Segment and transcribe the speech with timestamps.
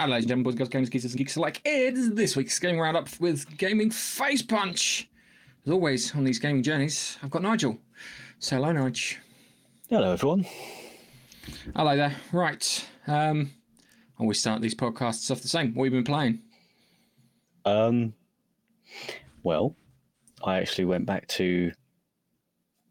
[0.00, 1.60] Hello, ladies and gentlemen, boys, girls, gamers, geeks, and geeks alike.
[1.62, 5.10] It's this week's gaming roundup with Gaming Face Punch.
[5.66, 7.76] As always, on these gaming journeys, I've got Nigel.
[8.38, 9.18] Say hello, Nigel.
[9.90, 10.46] Hello, everyone.
[11.76, 12.16] Hello there.
[12.32, 12.88] Right.
[13.06, 13.50] Um,
[14.18, 15.74] I always start these podcasts off the same.
[15.74, 16.38] What have you been playing?
[17.66, 18.14] Um,
[19.42, 19.76] well,
[20.42, 21.72] I actually went back to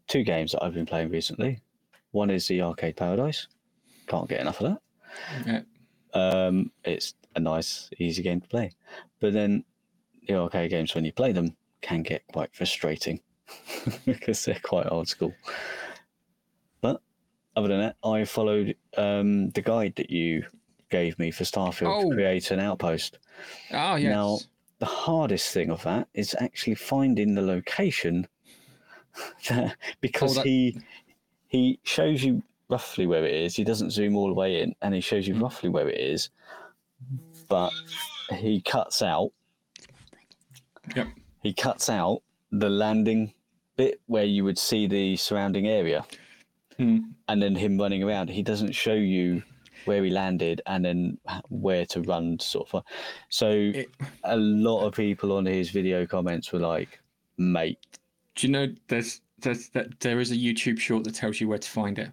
[0.06, 1.60] two games that I've been playing recently.
[2.12, 3.48] One is the Arcade Paradise.
[4.06, 5.44] Can't get enough of that.
[5.44, 5.60] Yeah.
[6.14, 8.72] Um, it's a nice, easy game to play.
[9.20, 9.64] But then
[10.26, 13.20] the arcade games, when you play them, can get quite frustrating
[14.06, 15.32] because they're quite old school.
[16.80, 17.00] But
[17.56, 20.44] other than that, I followed um, the guide that you
[20.90, 22.08] gave me for Starfield Oh.
[22.10, 23.18] to create an outpost.
[23.72, 24.10] Oh, yes.
[24.10, 24.38] Now,
[24.78, 28.26] the hardest thing of that is actually finding the location
[30.00, 30.80] because Oh, that- he
[31.48, 33.54] he shows you roughly where it is.
[33.56, 36.30] He doesn't zoom all the way in, and he shows you roughly where it is,
[37.48, 37.72] but
[38.34, 39.32] he cuts out
[40.96, 41.08] Yep.
[41.42, 43.32] he cuts out the landing
[43.76, 46.04] bit where you would see the surrounding area,
[46.78, 46.98] Hmm.
[47.28, 48.28] and then him running around.
[48.30, 49.42] He doesn't show you
[49.86, 51.18] where he landed and then
[51.48, 52.84] where to run, sort of.
[53.30, 53.88] So It-
[54.24, 57.00] a lot of people on his video comments were like,
[57.38, 57.78] "Mate,
[58.36, 61.58] Do you know there's, there's that there is a YouTube short that tells you where
[61.58, 62.10] to find it?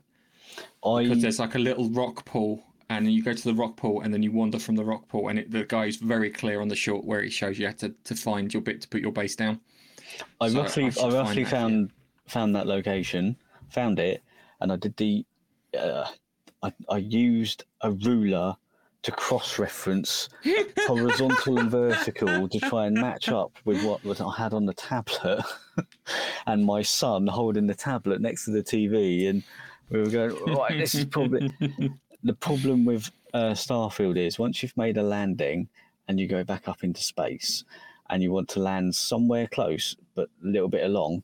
[0.95, 4.13] Because there's like a little rock pool, and you go to the rock pool, and
[4.13, 6.75] then you wander from the rock pool, and it, the is very clear on the
[6.75, 9.35] short where he shows you how to, to find your bit to put your base
[9.35, 9.59] down.
[10.39, 11.91] I So roughly I I, roughly that found
[12.27, 13.35] found that location,
[13.69, 14.23] found it,
[14.61, 15.25] and I did the
[15.77, 16.05] uh,
[16.63, 18.55] I I used a ruler
[19.03, 20.27] to cross reference
[20.87, 24.73] horizontal and vertical to try and match up with what was I had on the
[24.73, 25.43] tablet,
[26.47, 29.43] and my son holding the tablet next to the TV, and
[29.89, 30.77] we were going right.
[30.77, 31.51] This is probably
[32.23, 35.67] the problem with uh, Starfield is once you've made a landing
[36.07, 37.63] and you go back up into space
[38.09, 41.23] and you want to land somewhere close but a little bit along,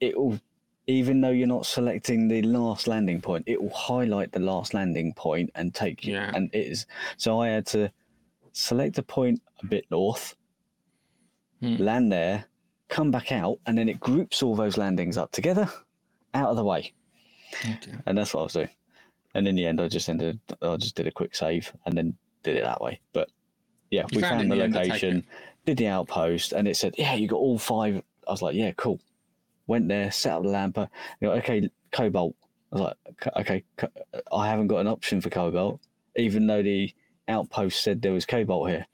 [0.00, 0.38] it will,
[0.86, 5.12] even though you're not selecting the last landing point, it will highlight the last landing
[5.14, 6.14] point and take you.
[6.14, 6.30] Yeah.
[6.34, 6.86] And it is
[7.16, 7.90] so I had to
[8.52, 10.36] select a point a bit north,
[11.60, 11.76] Hmm.
[11.76, 12.44] land there,
[12.88, 15.70] come back out, and then it groups all those landings up together,
[16.34, 16.92] out of the way
[17.62, 17.92] Okay.
[18.06, 18.68] and that's what I was doing.
[19.34, 22.16] And in the end, I just ended, I just did a quick save and then
[22.42, 23.00] did it that way.
[23.12, 23.30] But
[23.90, 25.26] yeah, You we found found, the the end, I take location,
[25.66, 28.02] did the outpost, and it said, "Yeah, you got all five.
[28.28, 29.00] I was like, "Yeah, cool."
[29.66, 30.88] Went there, set up the lamper.
[31.20, 32.36] You know, okay, cobalt.
[32.72, 33.64] I was like, "Okay,
[34.32, 35.80] I haven't got an option for cobalt,
[36.16, 36.92] even though the
[37.28, 38.86] outpost said there was cobalt here."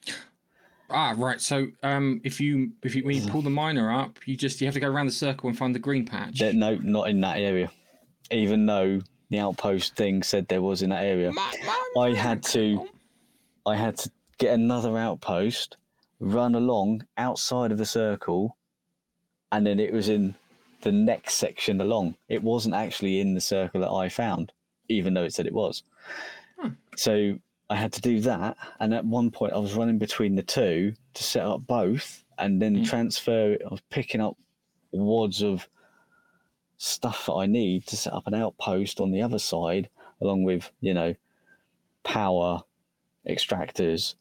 [0.88, 1.40] Ah, right.
[1.40, 4.66] So, um, if you if you when you pull the miner up, you just you
[4.66, 6.38] have to go around the circle and find the green patch.
[6.38, 7.70] There- no, not in that area.
[8.30, 11.32] Even though the outpost thing said there was in that area.
[11.98, 12.88] I had to
[13.66, 15.76] I had to get another outpost,
[16.18, 18.56] run along outside of the circle,
[19.52, 20.34] and then it was in
[20.82, 22.16] the next section along.
[22.28, 24.52] It wasn't actually in the circle that I found,
[24.88, 25.82] even though it said it was.
[26.58, 26.70] Hmm.
[26.96, 30.42] So I had to do that, and at one point I was running between the
[30.42, 32.84] two to set up both, and then hmm.
[32.84, 33.56] transfer.
[33.64, 34.36] I was picking up
[34.90, 35.68] wads of
[36.82, 39.90] stuff that I need to set up an outpost on the other side,
[40.22, 41.14] along with you know
[42.04, 42.62] power
[43.28, 44.14] extractors,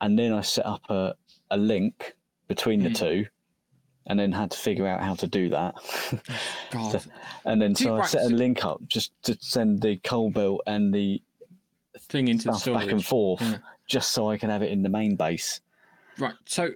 [0.00, 1.14] and then I set up a,
[1.50, 2.14] a link
[2.48, 3.26] between the two,
[4.06, 5.74] and then had to figure out how to do that.
[6.70, 7.04] God.
[7.44, 11.20] and then so I set a link up just to send the cobalt and the
[11.98, 13.58] thing into stuff back and forth, Yeah.
[13.86, 15.60] just so I can have it in the main base.
[16.18, 16.34] Right.
[16.46, 16.70] So,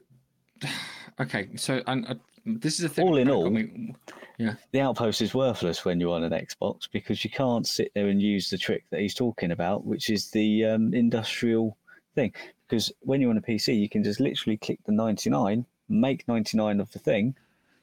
[1.21, 1.49] okay.
[1.57, 2.15] So, and uh,
[2.59, 3.07] this is a thing.
[3.07, 3.97] All in I all- mean,
[4.39, 4.55] yeah.
[4.73, 8.21] The outpost is worthless when you're on an Xbox because you can't sit there and
[8.23, 11.77] use the trick that he's talking about, which is the um, industrial
[12.15, 12.33] thing.
[12.67, 16.81] Because when you're on a PC, you can just literally click the 99, make 99
[16.81, 17.35] of the thing,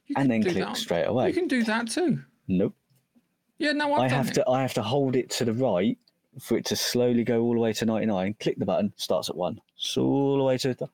[0.06, 0.76] You and then click that.
[0.76, 1.28] straight away.
[1.28, 2.20] You can do that too.
[2.48, 2.74] Nope.
[3.58, 3.72] Yeah.
[3.72, 4.34] No, I've I have it.
[4.34, 5.96] to I have to hold it to the right
[6.40, 8.34] for it to slowly go all the way to 99.
[8.40, 9.60] Click the button, starts at one.
[9.76, 10.88] So all the way to the,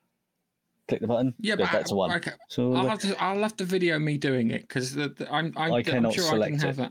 [0.88, 2.12] click the button, Yeah, but back to one.
[2.12, 2.32] okay.
[2.48, 3.22] So I'll have to.
[3.22, 5.12] I'll have to video me doing it because I'm.
[5.30, 6.90] I'm, I I'm cannot sure I can select have it.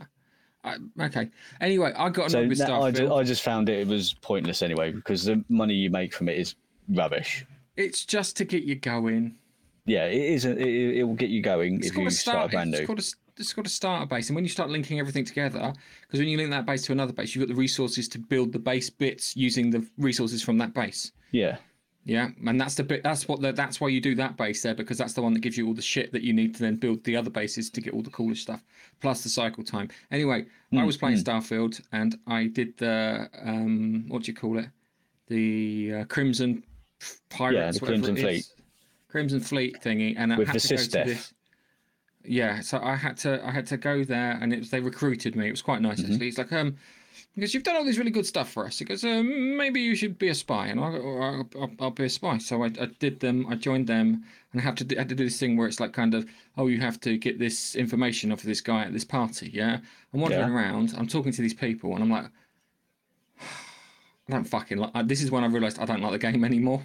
[0.63, 0.77] that.
[0.99, 1.29] I, okay.
[1.61, 2.95] Anyway, I got so that- I, Starfield.
[2.95, 6.29] ju- I just found it, it was pointless anyway because the money you make from
[6.29, 6.55] it is
[6.89, 7.45] rubbish.
[7.75, 9.35] It's just to get you going.
[9.85, 10.45] Yeah, it is.
[10.45, 12.51] A, it, it will get you going It's if you start, start.
[12.51, 12.95] brand It's new.
[13.35, 16.37] It's got a starter base, and when you start linking everything together, because when you
[16.37, 19.35] link that base to another base, you've got the resources to build the base bits
[19.35, 21.11] using the resources from that base.
[21.31, 21.57] Yeah,
[22.05, 23.01] Yeah, and that's the bit.
[23.01, 23.39] That's what.
[23.41, 25.65] The, that's why you do that base there because that's the one that gives you
[25.67, 28.01] all the shit that you need to then build the other bases to get all
[28.01, 28.61] the coolest stuff,
[28.99, 29.89] plus the cycle time.
[30.11, 30.45] Anyway,
[30.77, 34.67] I was playing Starfield and I did the um, what do you call it?
[35.27, 36.63] The uh, Crimson
[37.29, 38.45] pirates, the Crimson Fleet.
[39.07, 41.33] Crimson Fleet thingy, and I With had the to go to this.
[42.25, 45.35] Yeah, so I had to I had to go there, and it was they recruited
[45.37, 45.47] me.
[45.47, 46.11] It was quite nice Mm-hmm.
[46.11, 46.25] actually.
[46.25, 46.75] He's like, um,
[47.35, 48.77] because you've done all this really good stuff for us.
[48.79, 51.61] He goes, um, maybe you should be a spy, and I go, "All right, I'll,
[51.61, 52.37] I'll, I'll be a spy.
[52.37, 53.47] So I, I did them.
[53.47, 55.79] I joined them, and I have to do, had to do this thing where it's
[55.79, 56.27] like kind of,
[56.57, 59.49] oh, you have to get this information off of this guy at this party.
[59.53, 59.79] Yeah,
[60.13, 60.55] I'm wandering Yeah.
[60.55, 60.93] around.
[60.97, 62.25] I'm talking to these people, and I'm like.
[64.29, 64.91] I don't fucking like.
[64.95, 66.81] uh, This is when I realised I don't like the game anymore.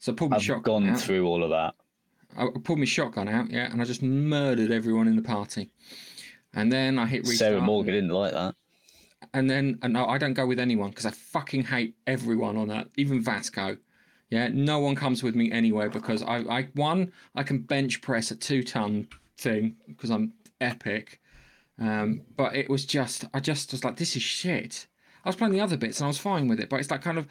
[0.00, 1.00] So I pulled my I've shotgun gone out.
[1.00, 1.74] through all of that.
[2.36, 5.70] I pulled my shotgun out, yeah, and I just murdered everyone in the party.
[6.52, 7.38] And then I hit restart.
[7.38, 8.54] Sarah and- Morgan didn't like that.
[9.34, 12.68] And then and no, I don't go with anyone because I fucking hate everyone on
[12.68, 13.76] that, even Vasco.
[14.30, 18.30] Yeah, no one comes with me anywhere because I, I one, I can bench press
[18.30, 19.06] a two ton
[19.38, 21.20] thing because I'm epic.
[21.78, 24.86] Um, but it was just, I just was like, this is shit.
[25.24, 27.02] I was playing the other bits and I was fine with it, but it's like
[27.02, 27.26] kind of,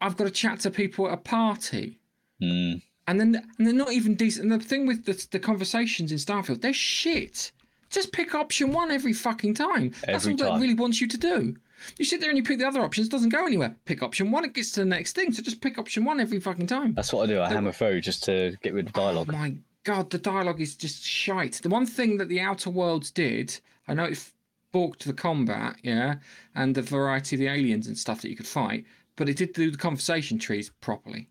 [0.00, 2.00] I've got to chat to people at a party
[2.42, 2.82] Mm.
[3.06, 4.50] and then and they're not even decent.
[4.50, 7.50] And the thing with the, the conversations in Starfield, they're shit.
[7.90, 9.90] Just pick option one every fucking time.
[10.04, 11.56] That's Every all that really wants you to do.
[11.98, 13.76] You sit there and you pick the other options, it doesn't go anywhere.
[13.84, 15.32] Pick option one, it gets to the next thing.
[15.32, 16.94] So just pick option one every fucking time.
[16.94, 17.40] That's what I do.
[17.40, 19.30] I hammer through just to get rid of dialogue.
[19.30, 19.54] Oh my
[19.84, 21.60] god, the dialogue is just shite.
[21.62, 24.30] The one thing that the Outer Worlds did, I know it
[24.72, 26.16] balked the combat, yeah,
[26.54, 28.84] and the variety of the aliens and stuff that you could fight,
[29.14, 31.28] but it did do the conversation trees properly.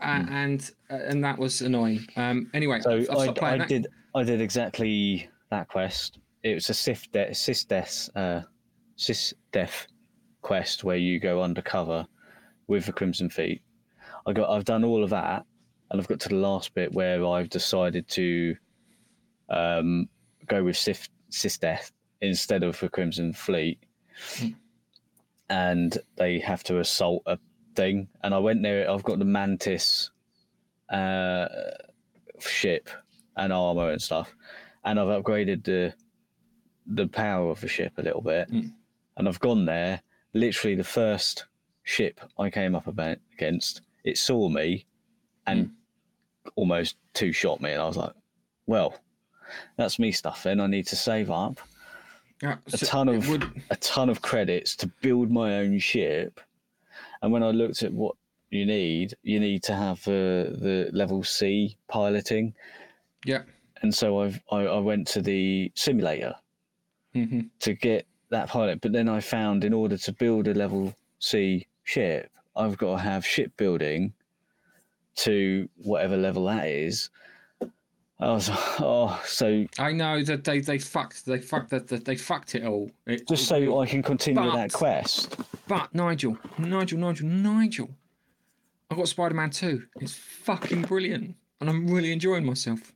[0.00, 2.06] Uh, and uh, and that was annoying.
[2.16, 6.18] Um, anyway, So I've, I've I, I did I did exactly that quest.
[6.42, 8.42] It was a Sif de- SysDef uh,
[8.96, 9.86] SysDef
[10.42, 12.06] quest where you go undercover
[12.66, 13.62] with the Crimson Fleet.
[14.26, 15.44] I got I've done all of that,
[15.90, 18.56] and I've got to the last bit where I've decided to
[19.48, 20.08] um,
[20.46, 23.78] go with Sif SysDef instead of the Crimson Fleet,
[25.48, 27.38] and they have to assault a
[27.74, 28.08] thing.
[28.22, 28.90] And I went there.
[28.90, 30.10] I've got the Mantis
[30.90, 31.46] uh,
[32.38, 32.88] ship
[33.36, 34.34] and armor and stuff,
[34.84, 35.94] and I've upgraded the
[36.86, 38.72] the power of the ship a little bit, Mm.
[39.16, 40.02] and I've gone there.
[40.32, 41.44] Literally, the first
[41.84, 44.86] ship I came up about against, it saw me,
[45.46, 45.70] and
[46.56, 48.12] almost two shot me, and I was like,
[48.66, 48.96] "Well,
[49.76, 50.42] that's me stuff.
[50.42, 51.60] Then I need to save up
[52.42, 56.40] Yeah, a so ton of would- a ton of credits to build my own ship.
[57.22, 58.16] And when I looked at what
[58.50, 62.54] you need, you need to have uh, the level C piloting.
[63.24, 63.42] yeah.
[63.82, 66.34] And so I've I, I went to the simulator
[67.14, 68.80] hmm to get that pilot.
[68.80, 73.02] But then I found in order to build a level C ship, I've got to
[73.02, 74.12] have shipbuilding
[75.16, 77.10] to whatever level that is.
[78.20, 78.48] I was
[78.80, 82.64] oh so I know that they they fucked they fucked that that they fucked it
[82.64, 82.90] all.
[83.06, 85.36] It- just it- so I can continue with that quest.
[85.66, 87.90] But Nigel, Nigel, Nigel, Nigel,
[88.90, 89.84] I got Spider Man 2.
[90.00, 91.36] It's fucking brilliant.
[91.60, 92.92] And I'm really enjoying myself.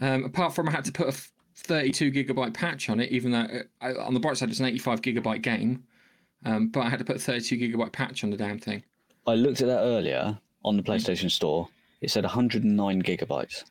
[0.00, 1.14] Um, apart from I had to put a
[1.56, 4.66] 32 gigabyte patch on it, even though uh, I, on the bright side it's an
[4.66, 5.84] 85 gigabyte game.
[6.44, 8.84] Um, but I had to put a 32 gigabyte patch on the damn thing.
[9.26, 11.68] I looked at that earlier on the PlayStation Store.
[12.00, 13.64] It said 109 gigabytes.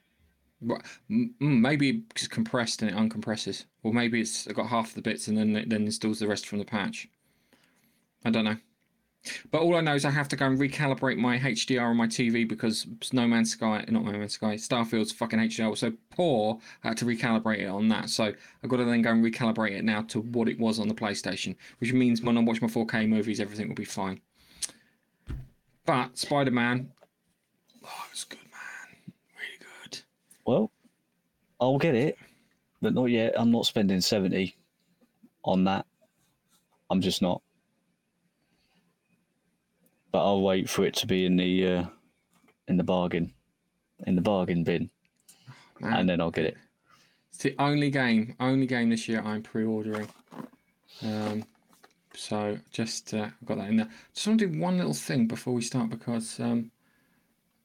[0.59, 3.65] Right, mm, Maybe it's compressed and it uncompresses.
[3.83, 6.59] Or maybe it's got half the bits and then it then installs the rest from
[6.59, 7.07] the patch.
[8.25, 8.57] I don't know.
[9.51, 12.07] But all I know is I have to go and recalibrate my HDR on my
[12.07, 16.59] TV because No Man's Sky, not No Man's Sky, Starfield's fucking HDR was so poor.
[16.83, 18.09] I had to recalibrate it on that.
[18.09, 18.25] So
[18.63, 20.93] I've got to then go and recalibrate it now to what it was on the
[20.93, 24.21] PlayStation, which means when I watch my 4K movies, everything will be fine.
[25.85, 26.91] But Spider Man,
[27.85, 29.01] oh, it's good, man.
[29.37, 29.99] Really good.
[30.45, 30.71] Well,
[31.59, 32.17] I'll get it,
[32.81, 33.33] but not yet.
[33.37, 34.55] I'm not spending 70
[35.43, 35.85] on that.
[36.89, 37.41] I'm just not.
[40.17, 41.85] But I'll wait for it to be in the uh,
[42.67, 43.31] in the bargain,
[44.07, 44.89] in the bargain bin,
[45.79, 46.57] and then I'll get it.
[47.29, 50.07] It's the only game, only game this year I'm pre-ordering.
[51.03, 51.45] Um,
[52.15, 53.89] so just uh, got that in there.
[54.15, 56.71] Just want to do one little thing before we start because um,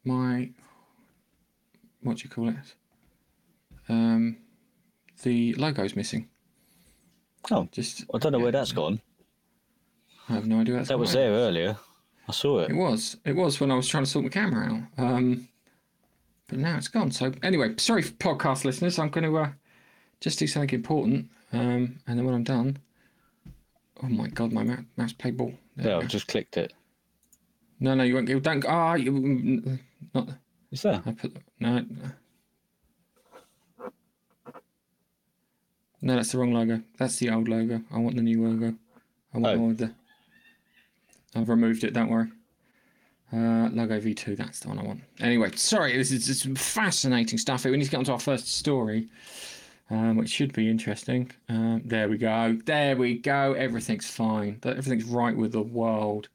[0.04, 0.50] my
[2.02, 2.75] what do you call it?
[3.88, 4.37] Um,
[5.23, 6.28] the logo's missing.
[7.50, 9.00] Oh, Just I don't know where that's gone.
[10.28, 10.75] I have no idea.
[10.75, 11.78] That's That was there earlier.
[12.29, 12.71] I saw it.
[12.71, 13.17] It was.
[13.25, 15.05] It was when I was trying to sort my camera out.
[15.05, 15.49] Um,
[16.49, 17.11] but now it's gone.
[17.11, 18.99] So anyway, sorry for podcast listeners.
[18.99, 19.50] I'm going to uh,
[20.21, 22.79] just do something important, um, and then when I'm done,
[24.02, 25.52] oh my god, my mouse, mouse play ball.
[25.76, 26.73] There Yeah, I've just clicked it.
[27.81, 28.29] No, no, you won't.
[28.29, 28.64] You don't.
[28.69, 29.79] Ah, you mm,
[30.14, 30.29] not.
[30.71, 31.02] Is there?
[31.05, 31.85] I put no.
[36.00, 36.83] No, that's the wrong logo.
[36.99, 37.81] That's the old logo.
[37.93, 38.75] I want the new logo.
[39.35, 39.73] I want Oh.
[39.87, 39.95] the.
[41.35, 41.95] I've removed it.
[41.95, 42.29] Don't worry.
[43.33, 45.01] Uh, Logo V2, that's the one I want.
[45.21, 47.65] Anyway, sorry, this is fascinating stuff.
[47.65, 49.09] We need to get on to our first story,
[49.89, 51.31] um, which should be interesting.
[51.49, 52.59] Um, there we go.
[52.67, 53.55] There we go.
[53.55, 54.61] Everything's fine.
[54.62, 56.29] Everything's right with the world.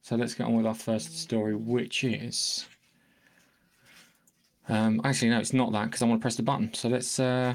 [0.00, 2.64] So let's get on with our first story, which is.
[4.70, 6.72] Um, actually, no, it's not that because I want to press the button.
[6.72, 7.20] So let's.
[7.20, 7.54] Uh...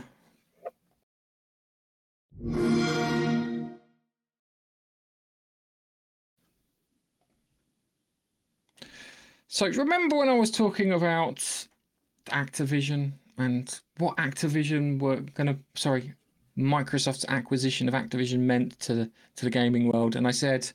[9.48, 11.38] So remember when I was talking about
[12.28, 16.14] Activision and what Activision were going to, sorry,
[16.58, 20.70] Microsoft's acquisition of Activision meant to the, to the gaming world, and I said,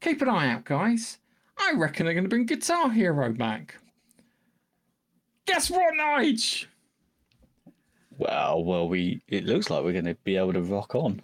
[0.00, 1.18] keep an eye out, guys.
[1.58, 3.76] I reckon they're going to bring Guitar Hero back.
[5.46, 6.66] Guess what, Nige?
[8.18, 11.20] Well, well, we it looks like we're going to be able to rock on.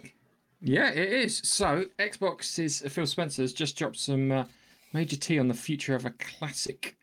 [0.61, 1.41] Yeah, it is.
[1.43, 4.31] So Xbox's Phil Spencer has just dropped some.
[4.31, 4.43] Uh,
[4.93, 6.97] Major T on the future of a classic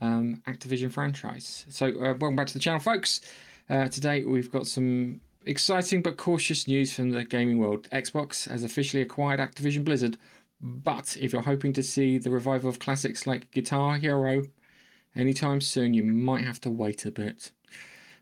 [0.00, 1.64] um, Activision franchise.
[1.68, 3.20] So, uh, welcome back to the channel, folks.
[3.68, 7.88] Uh, today we've got some exciting but cautious news from the gaming world.
[7.92, 10.18] Xbox has officially acquired Activision Blizzard,
[10.60, 14.42] but if you're hoping to see the revival of classics like Guitar Hero
[15.14, 17.52] anytime soon, you might have to wait a bit.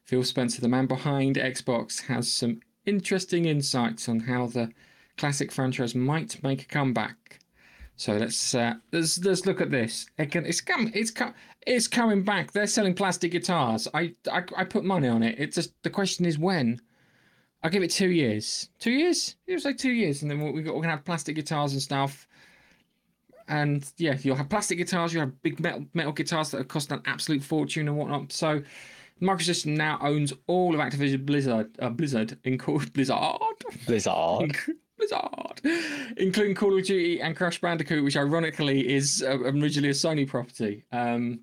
[0.04, 4.70] Phil Spencer, the man behind Xbox, has some interesting insights on how the
[5.16, 7.40] classic franchise might make a comeback
[7.98, 10.08] so let's uh, let's let's look at this.
[10.18, 11.34] Again, it's come it's come
[11.66, 12.52] it's coming back.
[12.52, 13.88] They're selling plastic guitars.
[13.92, 15.34] I, I I put money on it.
[15.36, 16.80] It's just the question is when.
[17.60, 18.68] I give it two years.
[18.78, 19.34] Two years?
[19.48, 21.82] It was like two years, and then we got, we're gonna have plastic guitars and
[21.82, 22.28] stuff.
[23.48, 25.12] And yeah, you'll have plastic guitars.
[25.12, 28.30] You have big metal metal guitars that have cost an absolute fortune and whatnot.
[28.30, 28.62] So
[29.20, 33.18] Microsoft now owns all of Activision Blizzard, uh, Blizzard, in called Blizzard.
[33.86, 34.56] Blizzard.
[34.98, 40.28] Blizzard, including Call of Duty and Crash Bandicoot, which ironically is uh, originally a Sony
[40.28, 40.84] property.
[40.92, 41.40] Um,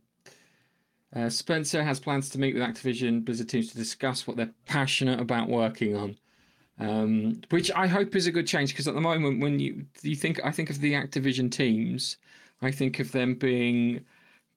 [1.15, 5.19] uh, Spencer has plans to meet with Activision Blizzard teams to discuss what they're passionate
[5.19, 6.17] about working on,
[6.79, 10.15] um, which I hope is a good change because at the moment, when you you
[10.15, 12.17] think I think of the Activision teams,
[12.61, 14.03] I think of them being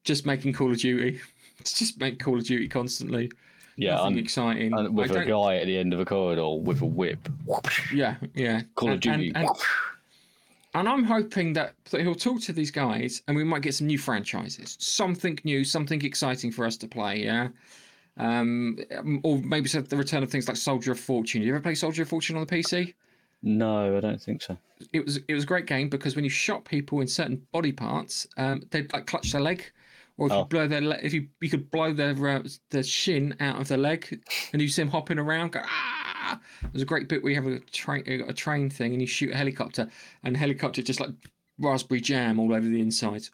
[0.03, 1.21] just making Call of Duty,
[1.65, 3.31] just make Call of Duty constantly.
[3.79, 4.73] Yeah, Nothing exciting.
[4.77, 7.29] And with I a guy at the end of a corridor with a whip.
[7.95, 8.63] Yeah, yeah.
[8.75, 9.29] Call of And- Duty.
[9.35, 9.49] And, and,
[10.75, 13.87] and I'm hoping that, that he'll talk to these guys and we might get some
[13.87, 14.77] new franchises.
[14.81, 17.49] Something new, something exciting for us to play, yeah?
[18.17, 18.79] Um,
[19.23, 21.41] or maybe the return of things like Soldier of Fortune.
[21.43, 22.95] You ever play Soldier of Fortune on the PC?
[23.45, 24.59] No, I don't think so.
[24.93, 27.71] It was it was a great game because when you shot people in certain body
[27.71, 29.71] parts, um, they'd like clutch their leg,
[30.19, 30.41] or if Oh.
[30.41, 33.69] you blow their le- if you you could blow their uh, their shin out of
[33.69, 34.21] their leg,
[34.53, 36.39] and you see them hopping around, go ah.
[36.73, 39.33] There's a great bit where you have a train a train thing, and you shoot
[39.33, 39.89] a helicopter,
[40.25, 41.11] and the helicopter just like
[41.59, 43.27] raspberry jam all over the inside.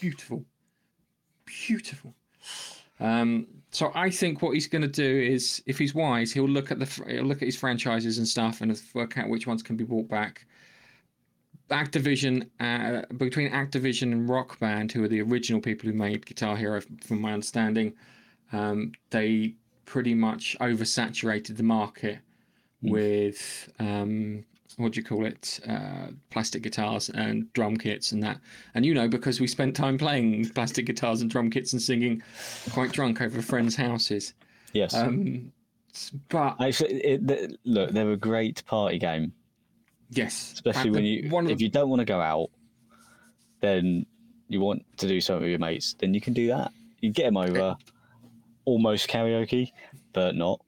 [0.00, 0.44] Beautiful,
[1.46, 2.14] beautiful.
[3.00, 6.70] Um, so I think what he's going to do is, if he's wise, he'll look
[6.70, 9.76] at the he'll look at his franchises and stuff, and work out which ones can
[9.76, 10.46] be brought back.
[11.70, 16.56] Activision, uh, between Activision and Rock Band, who are the original people who made Guitar
[16.56, 17.94] Hero, from my understanding,
[18.52, 19.54] um, they
[19.86, 22.18] pretty much oversaturated the market
[22.82, 22.90] Mm.
[22.90, 24.44] with um,
[24.76, 28.38] what do you call it, uh, plastic guitars and drum kits and that.
[28.74, 32.22] And you know, because we spent time playing plastic guitars and drum kits and singing
[32.72, 34.34] quite drunk over friends' houses.
[34.72, 34.92] Yes.
[34.94, 35.52] Um,
[36.28, 39.32] but Actually, it, th- look, they're a great party game,
[40.10, 42.50] yes, especially when you one if you don't want to go out,
[43.60, 44.06] then
[44.48, 46.72] you want to do something with your mates, then you can do that.
[47.00, 47.76] You get them over,
[48.64, 49.72] almost karaoke,
[50.12, 50.60] but not.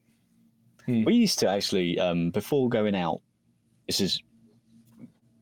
[0.86, 1.04] Hmm.
[1.04, 3.20] We used to actually um, before going out.
[3.86, 4.20] This is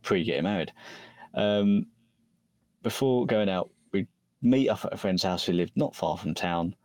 [0.03, 0.73] pre getting married.
[1.35, 1.87] Um,
[2.83, 4.09] before going out, we'd
[4.43, 6.77] meet up at a friend's house who lived not far from town.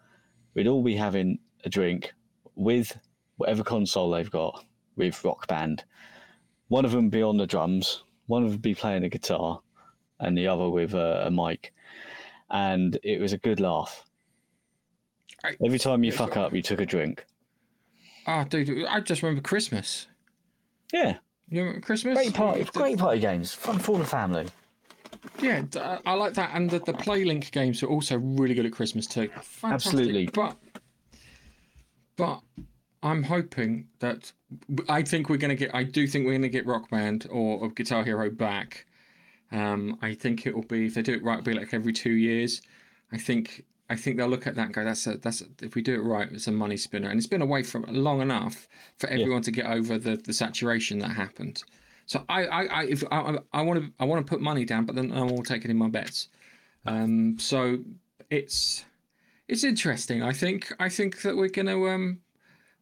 [0.56, 2.14] We'd all be having a drink
[2.56, 2.98] with
[3.38, 5.84] whatever console they've got with Rock Band.
[6.70, 9.60] One of them be on the drums, one of them be playing the guitar,
[10.20, 11.74] and the other with a, a mic.
[12.52, 14.06] And it was a good laugh.
[15.44, 17.26] I- Every time you fuck up, you took a drink.
[18.28, 20.08] Oh, dude, I just remember Christmas.
[20.94, 21.18] Yeah,
[21.50, 22.16] You remember Christmas?
[22.16, 24.48] great party, great party games, fun for the family.
[25.42, 25.64] Yeah,
[26.06, 29.28] I like that, and the, the PlayLink games are also really good at Christmas too.
[29.42, 29.72] Fantastic.
[29.72, 30.26] Absolutely.
[30.28, 30.58] But,
[32.16, 32.42] but
[33.04, 34.32] I'm hoping that
[34.88, 35.74] I think we're going to get.
[35.74, 38.86] I do think we're going to get Rock Band or, or Guitar Hero back.
[39.52, 41.94] Um, I think it will be if they do it right, it'll be like every
[41.94, 42.62] two years.
[43.12, 45.76] I think I think they'll look at that and go, "That's a that's a, if
[45.76, 48.68] we do it right, it's a money spinner." And it's been away from long enough
[48.98, 51.64] for everyone to get over the the saturation that happened.
[52.06, 54.86] So I I, I if I, I want to I want to put money down,
[54.86, 56.30] but then I will take it in my bets.
[56.86, 57.80] Um, so
[58.30, 58.86] it's
[59.48, 60.22] it's interesting.
[60.22, 62.20] I think I think that we're gonna um,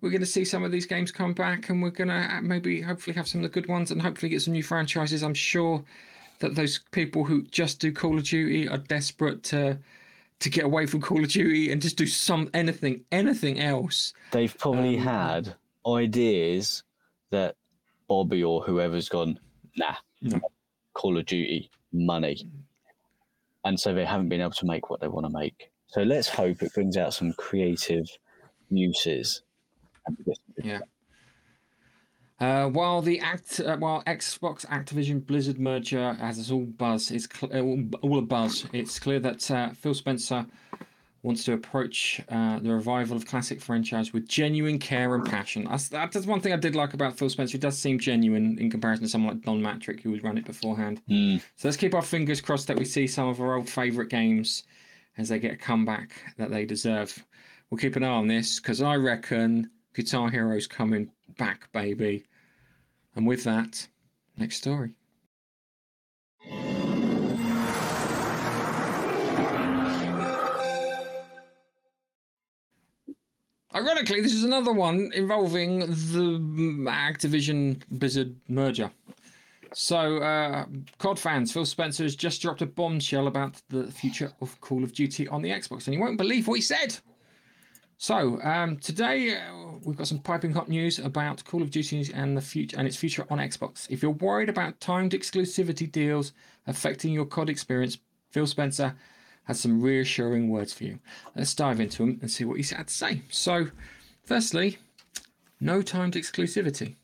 [0.02, 3.28] we're gonna see some of these games come back, and we're gonna maybe hopefully have
[3.28, 5.24] some of the good ones, and hopefully get some new franchises.
[5.24, 5.84] I'm sure
[6.40, 9.78] that those people who just do Call of Duty are desperate to
[10.40, 14.14] to get away from Call of Duty and just do some anything anything else.
[14.32, 15.56] They've probably Um, had
[15.88, 16.84] ideas
[17.32, 17.56] that
[18.08, 19.40] Bobby or whoever's gone,
[19.76, 20.40] nah, No.
[20.94, 22.48] Call of Duty, money.
[23.66, 25.72] And so they haven't been able to make what they want to make.
[25.88, 28.06] So let's hope it brings out some creative
[28.70, 29.42] uses.
[32.40, 37.28] Uh, while the act, uh, while Xbox Activision Blizzard merger has us all buzz, it's
[37.28, 38.66] cl- uh, all, all a buzz.
[38.74, 40.46] It's clear that uh, Phil Spencer
[41.24, 45.66] wants to approach uh, the revival of classic franchise with genuine care and passion.
[45.68, 47.54] That's, that's one thing I did like about Phil Spencer.
[47.54, 50.46] He does seem genuine in comparison to someone like Don Mattrick, who would run it
[50.46, 51.02] beforehand.
[51.10, 54.12] Mm, So let's keep our fingers crossed that we see some of our old favourite
[54.12, 54.64] games
[55.18, 57.18] as they get a comeback that they deserve.
[57.72, 62.24] We'll keep an eye on this because I reckon Guitar Hero's coming back, baby.
[63.16, 63.88] And with that,
[64.38, 64.92] next story.
[73.74, 76.40] Ironically, this is another one involving the
[76.88, 78.92] Activision Blizzard merger.
[79.74, 80.66] So, uh,
[81.00, 84.94] COD fans, Phil Spencer has just dropped a bombshell about the future of Call of
[84.94, 87.00] Duty on the Xbox, and you won't believe what he said.
[88.00, 92.38] So, um, today uh, we've got some piping hot news about Call of Duty and
[92.38, 93.90] the future and its future on Xbox.
[93.90, 96.34] If you're worried about timed exclusivity deals
[96.68, 97.98] affecting your COD experience,
[98.30, 98.96] Phil Spencer
[99.46, 101.00] has some reassuring words for you.
[101.36, 103.24] Let's dive into them and see what he's had to say.
[103.32, 103.68] So,
[104.24, 104.78] firstly,
[105.60, 106.98] no timed exclusivity.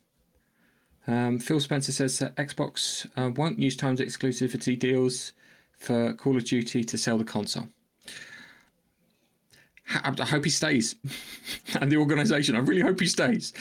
[1.08, 5.32] Um, Phil Spencer says that Xbox uh, won't use timed exclusivity deals
[5.76, 7.68] for Call of Duty to sell the console.
[9.88, 10.96] I hope he stays,
[11.80, 12.56] and the organisation.
[12.56, 13.52] I really hope he stays.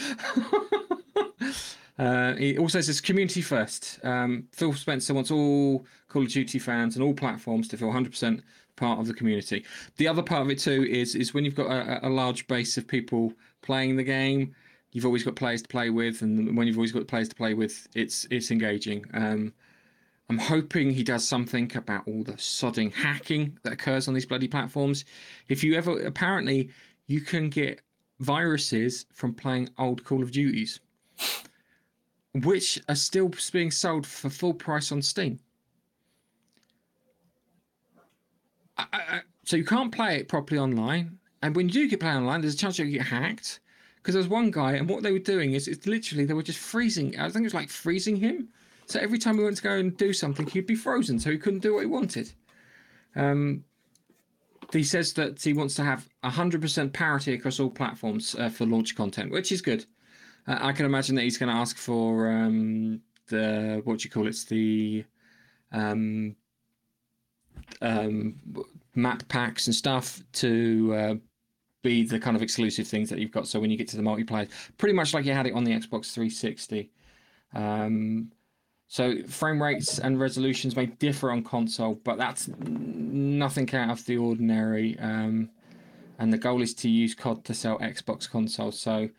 [2.00, 4.00] uh, he also says community first.
[4.04, 8.42] Um, Phil Spencer wants all Call of Duty fans and all platforms to feel 100%
[8.76, 9.66] part of the community.
[9.98, 12.78] The other part of it too is is when you've got a, a large base
[12.78, 14.56] of people playing the game,
[14.92, 17.54] you've always got players to play with, and when you've always got players to play
[17.54, 19.06] with, it's it's engaging.
[19.14, 19.54] Um,
[20.30, 24.48] I'm hoping he does something about all the sodding hacking that occurs on these bloody
[24.48, 25.06] platforms.
[25.50, 26.70] If you ever, apparently,
[27.08, 27.82] you can get
[28.20, 30.80] viruses from playing old Call of Duties,
[32.34, 35.40] which are still being sold for full price on Steam.
[38.78, 42.12] I, I, so you can't play it properly online, and when you do get play
[42.12, 43.60] online, there's a chance you'll get hacked.
[43.98, 46.60] Because there's one guy, and what they were doing is, it's literally they were just
[46.60, 47.18] freezing.
[47.18, 48.50] I think it was like freezing him.
[48.86, 51.38] So every time he went to go and do something, he'd be frozen, so he
[51.38, 52.32] couldn't do what he wanted.
[53.16, 53.64] Um,
[54.72, 58.96] he says that he wants to have 100% parity across all platforms uh, for launch
[58.96, 59.86] content, which is good.
[60.48, 64.10] Uh, I can imagine that he's going to ask for um, the what do you
[64.10, 64.30] call it?
[64.30, 65.06] It's the
[65.72, 66.36] um,
[67.82, 68.36] um,
[68.96, 71.16] map packs and stuff to uh,
[71.82, 73.48] be the kind of exclusive things that you've got.
[73.48, 75.72] So when you get to the multiplayer, pretty much like you had it on the
[75.72, 76.90] Xbox 360.
[77.54, 78.32] Um,
[78.94, 84.18] so frame rates and resolutions may differ on console, but that's nothing out of the
[84.18, 85.00] ordinary.
[85.00, 85.50] Um,
[86.20, 88.80] and the goal is to use COD to sell Xbox consoles.
[88.80, 89.10] So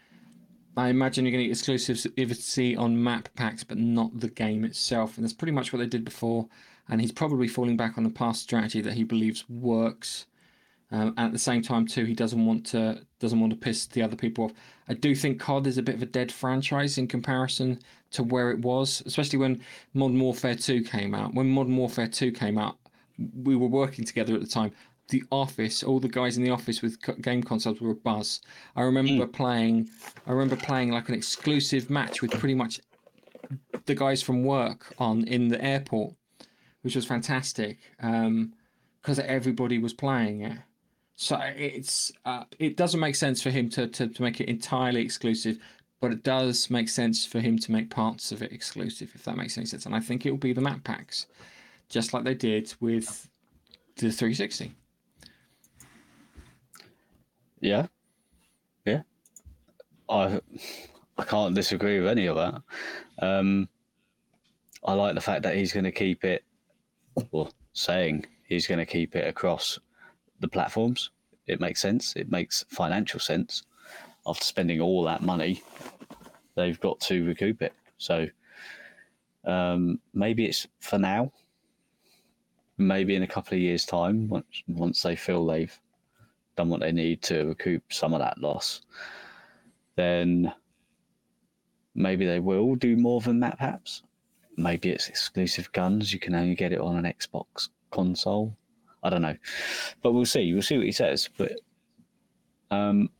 [0.76, 5.16] I imagine you're going to get exclusivity on map packs, but not the game itself.
[5.16, 6.46] And that's pretty much what they did before.
[6.88, 10.26] And he's probably falling back on the past strategy that he believes works.
[10.90, 13.86] Um, and at the same time, too, he doesn't want to doesn't want to piss
[13.86, 14.52] the other people off.
[14.88, 17.80] I do think COD is a bit of a dead franchise in comparison
[18.12, 19.60] to where it was, especially when
[19.94, 21.34] Modern Warfare 2 came out.
[21.34, 22.76] When Modern Warfare 2 came out,
[23.34, 24.72] we were working together at the time.
[25.08, 28.40] The office, all the guys in the office with co- game consoles were a buzz.
[28.76, 29.88] I remember playing,
[30.26, 32.80] I remember playing like an exclusive match with pretty much
[33.86, 36.14] the guys from work on in the airport,
[36.82, 40.58] which was fantastic because everybody was playing it.
[41.16, 45.00] So it's uh, it doesn't make sense for him to, to, to make it entirely
[45.00, 45.58] exclusive,
[46.00, 49.36] but it does make sense for him to make parts of it exclusive, if that
[49.36, 49.86] makes any sense.
[49.86, 51.26] And I think it will be the map packs,
[51.88, 53.28] just like they did with
[53.96, 54.72] the 360.
[57.60, 57.86] Yeah,
[58.84, 59.02] yeah.
[60.08, 60.40] I
[61.16, 62.60] I can't disagree with any of that.
[63.20, 63.68] Um,
[64.84, 66.44] I like the fact that he's going to keep it,
[67.30, 69.78] or saying he's going to keep it across
[70.44, 71.10] the platforms.
[71.46, 72.14] It makes sense.
[72.16, 73.64] It makes financial sense.
[74.26, 75.62] After spending all that money,
[76.56, 77.74] they've got to recoup it.
[77.98, 78.26] So
[79.44, 81.32] um, maybe it's for now.
[82.78, 85.78] maybe in a couple of years' time, once once they feel they've
[86.56, 88.82] done what they need to recoup some of that loss,
[89.96, 90.52] then
[91.94, 93.58] maybe they will do more than that.
[93.58, 94.02] Perhaps
[94.56, 96.12] maybe it's exclusive guns.
[96.12, 98.56] You can only get it on an Xbox console.
[99.04, 99.36] I don't know,
[100.02, 100.52] but we'll see.
[100.52, 101.28] We'll see what he says.
[101.36, 101.52] But
[102.70, 103.10] um,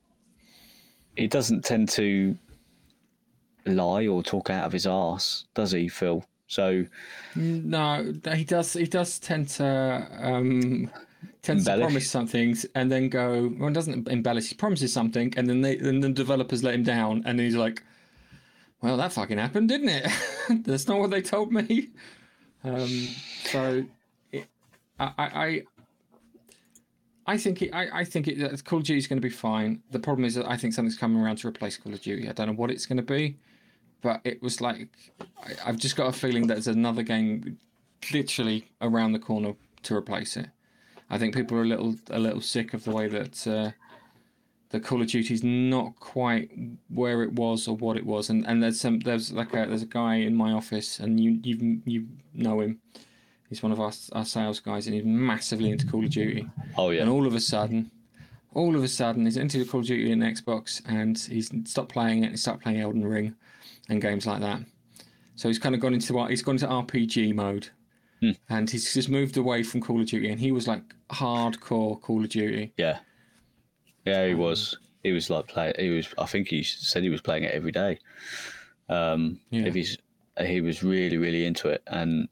[1.17, 2.37] he doesn't tend to
[3.67, 6.25] lie or talk out of his arse, does he, Phil?
[6.47, 6.85] So
[7.35, 8.73] No, he does.
[8.73, 10.91] He does tend to um,
[11.43, 13.53] tends to promise some things and then go.
[13.59, 14.49] Well, he doesn't embellish.
[14.49, 17.83] He promises something and then they then the developers let him down and he's like,
[18.83, 20.11] "Well, that fucking happened, didn't it?
[20.65, 21.91] That's not what they told me."
[22.63, 23.09] Um,
[23.45, 23.85] so,
[24.33, 24.47] it,
[24.99, 25.63] I, I,
[27.27, 29.83] I- think it, I, I think it, Call of Duty is going to be fine.
[29.91, 32.29] The problem is that I think something's coming around to replace Call of Duty.
[32.29, 33.37] I don't know what it's going to be,
[34.03, 34.89] but it was like
[35.43, 37.59] I, I've just got a feeling that there's another game
[38.13, 40.49] literally around the corner to replace it.
[41.11, 43.71] I think people are a little a little sick of the way that uh,
[44.71, 46.51] the Call of Duty is not quite
[46.89, 49.83] where it was or what it was, and, and there's some there's like a there's
[49.83, 52.81] a guy in my office, and you you you know him.
[53.49, 56.49] He's one of our our sales guys, and he's massively into Call of Duty.
[56.77, 57.91] oh yeah, And all of a sudden,
[58.55, 62.25] all of a sudden, he's into Call of Duty and Xbox, and he's stopped playing
[62.25, 62.31] it.
[62.33, 63.35] He stopped playing Elden Ring
[63.89, 64.61] and games like that.
[65.37, 67.69] So he's kind of gone into what he's gone into RPG mode,
[68.21, 68.31] Hmm.
[68.49, 70.31] and he's just moved away from Call of Duty.
[70.31, 72.73] And he was like hardcore Call of Duty.
[72.77, 72.99] yeah,
[74.05, 74.27] yeah.
[74.27, 74.77] He was.
[75.03, 75.73] He was like play.
[75.79, 76.09] He was.
[76.19, 77.99] I think he said he was playing it every day.
[78.89, 79.67] Um, Yeah.
[79.67, 79.99] If he's,
[80.41, 82.29] he was really, really into it, and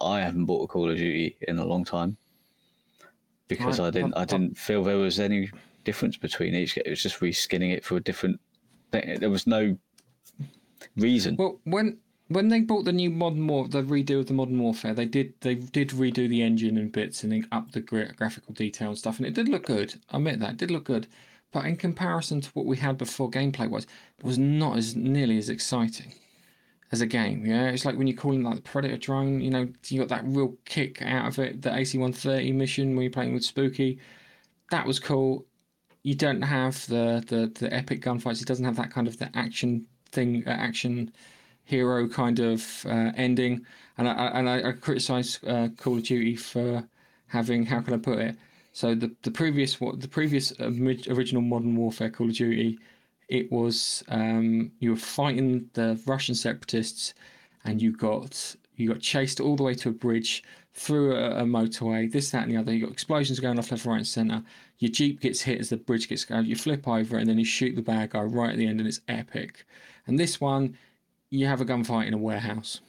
[0.00, 2.16] I haven't bought a Call of Duty in a long time
[3.48, 3.88] because Right.
[3.88, 4.14] I didn't.
[4.16, 5.50] I didn't feel there was any
[5.84, 6.76] difference between each.
[6.76, 8.40] It was just reskinning it for a different.
[8.92, 9.18] thing.
[9.20, 9.76] There was no
[10.96, 11.36] reason.
[11.36, 11.98] Well, when
[12.28, 15.34] when they bought the new Modern War, the redo of the Modern Warfare, they did
[15.40, 19.26] they did redo the engine and bits and up the graphical detail and stuff, and
[19.26, 19.94] it did look good.
[20.10, 21.06] I admit that it did look good,
[21.52, 23.86] but in comparison to what we had before, gameplay wise,
[24.18, 26.12] it was not as nearly as exciting
[26.92, 27.44] as a game.
[27.44, 29.40] Yeah, it's like when you're calling like the Predator drone.
[29.40, 31.62] You know, you got that real kick out of it.
[31.62, 33.98] The AC-130 mission when you're playing with Spooky,
[34.70, 35.46] that was cool.
[36.02, 38.40] You don't have the the the epic gunfights.
[38.40, 41.12] It doesn't have that kind of the action thing, uh, action
[41.64, 43.64] hero kind of uh, ending.
[43.98, 46.88] And I, and I, I criticize uh, Call of Duty for
[47.26, 48.36] having how can I put it?
[48.72, 52.78] So the the previous what the previous original Modern Warfare Call of Duty,
[53.28, 57.14] it was um, you were fighting the Russian separatists,
[57.64, 60.42] and you got you got chased all the way to a bridge
[60.74, 62.10] through a, a motorway.
[62.10, 62.72] This, that, and the other.
[62.72, 64.42] You got explosions going off left, right, and centre.
[64.78, 66.46] Your jeep gets hit as the bridge gets going.
[66.46, 68.88] You flip over, and then you shoot the bad guy right at the end, and
[68.88, 69.66] it's epic.
[70.06, 70.78] And this one,
[71.30, 72.80] you have a gunfight in a warehouse.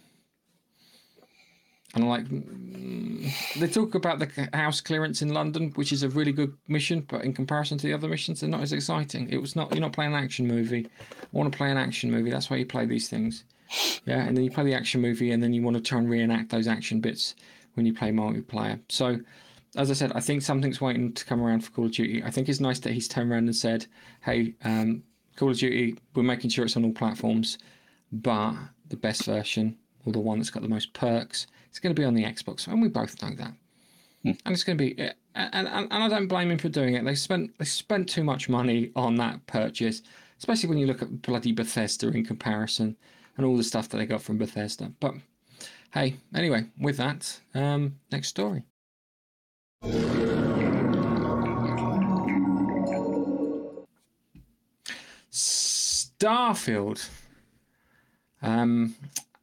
[1.96, 6.10] And I'm like, mm, they talk about the house clearance in London, which is a
[6.10, 9.28] really good mission, but in comparison to the other missions, they're not as exciting.
[9.30, 9.72] It was not.
[9.72, 10.88] You're not playing an action movie.
[11.02, 12.30] I want to play an action movie.
[12.30, 13.44] That's why you play these things.
[14.06, 16.10] Yeah, and then you play the action movie, and then you want to try and
[16.10, 17.36] reenact those action bits
[17.74, 18.80] when you play multiplayer.
[18.90, 19.20] So,
[19.76, 22.24] as I said, I think something's waiting to come around for Call of Duty.
[22.24, 23.88] I think it's nice that he's turned around and said,
[24.22, 25.04] "Hey, um,
[25.36, 27.58] Call of Duty, we're making sure it's on all platforms,
[28.12, 28.56] but
[28.90, 32.06] the best version, or the one that's got the most perks, it's going to be
[32.06, 33.54] on the Xbox, and we both know that.
[34.24, 37.06] And it's going to be, and, and and I don't blame him for doing it.
[37.06, 40.02] They spent they spent too much money on that purchase,
[40.38, 42.98] especially when you look at bloody Bethesda in comparison,
[43.38, 44.92] and all the stuff that they got from Bethesda.
[45.00, 45.16] But
[45.94, 48.64] hey, anyway, with that, um, next story.
[56.20, 57.08] Starfield.
[58.42, 58.96] Um,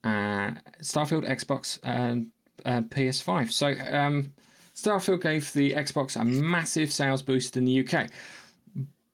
[0.05, 2.29] uh, Starfield, Xbox, and
[2.65, 3.53] uh, PS5.
[3.53, 4.33] So, um,
[4.75, 8.09] Starfield gave the Xbox a massive sales boost in the UK,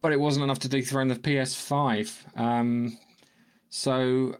[0.00, 2.38] but it wasn't enough to dethrone the PS5.
[2.38, 2.98] Um,
[3.70, 4.36] so,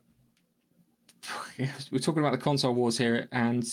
[1.90, 3.64] we're talking about the console wars here, and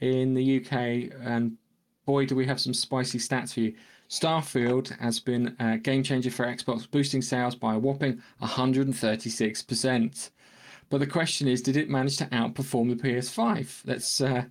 [0.00, 1.56] in the UK, and
[2.04, 3.74] boy, do we have some spicy stats for you.
[4.08, 10.30] Starfield has been a game changer for Xbox, boosting sales by a whopping 136%.
[10.88, 13.82] But the question is, did it manage to outperform the PS5?
[13.86, 14.44] Let's uh,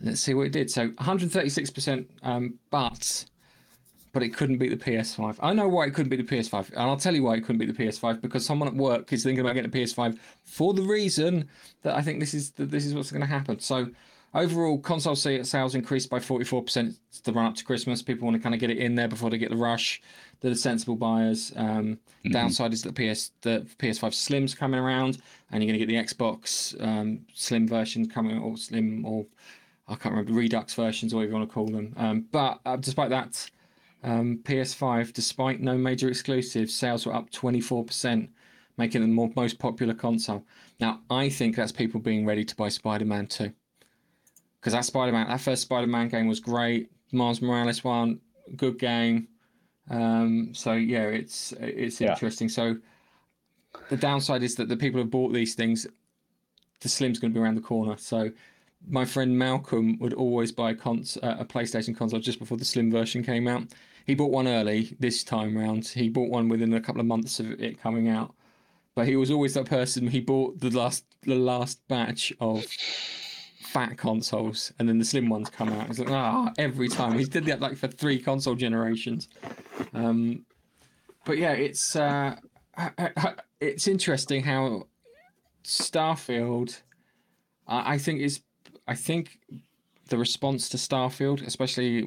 [0.00, 0.70] let's see what it did.
[0.70, 3.24] So 136%, um, but
[4.12, 5.36] but it couldn't beat the PS5.
[5.40, 7.58] I know why it couldn't beat the PS5, and I'll tell you why it couldn't
[7.58, 10.82] beat the PS5 because someone at work is thinking about getting a PS5 for the
[10.82, 11.48] reason
[11.82, 13.60] that I think this is that this is what's going to happen.
[13.60, 13.88] So
[14.34, 18.02] overall, console sales increased by 44% to run up to Christmas.
[18.02, 20.00] People want to kind of get it in there before they get the rush.
[20.40, 21.52] They're the sensible buyers.
[21.56, 21.98] Um,
[22.30, 25.18] Downside is that PS the PS5 Slim's coming around,
[25.50, 29.26] and you're going to get the Xbox um, Slim version coming or Slim or
[29.88, 31.94] I can't remember Redux versions, or whatever you want to call them.
[31.96, 33.50] Um, but uh, despite that,
[34.04, 38.28] um, PS5, despite no major exclusives, sales were up 24%,
[38.76, 40.44] making it the more, most popular console.
[40.78, 43.50] Now, I think that's people being ready to buy Spider Man 2.
[44.60, 46.90] Because that Spider Man, that first Spider Man game was great.
[47.10, 48.20] Miles Morales one,
[48.56, 49.28] good game.
[49.90, 52.12] Um, so yeah, it's it's Yeah.
[52.12, 52.48] interesting.
[52.48, 52.76] So
[53.88, 55.86] the downside is that the people who bought these things,
[56.80, 57.96] the Slim's going to be around the corner.
[57.96, 58.30] So
[58.88, 62.64] my friend Malcolm would always buy a, cons- uh, a PlayStation console just before the
[62.64, 63.64] Slim version came out.
[64.06, 65.86] He bought one early this time round.
[65.88, 68.34] He bought one within a couple of months of it coming out.
[68.94, 70.08] But he was always that person.
[70.08, 72.64] He bought the last the last batch of
[73.72, 75.86] fat consoles, and then the slim ones come out.
[75.86, 77.18] He's like, ah, every time.
[77.18, 79.28] He did that like for three console generations.
[79.92, 80.46] Um,
[81.24, 82.36] but yeah, it's uh,
[83.60, 84.86] it's interesting how
[85.64, 86.80] Starfield.
[87.70, 88.40] I think is
[88.86, 89.38] I think
[90.08, 92.02] the response to Starfield, especially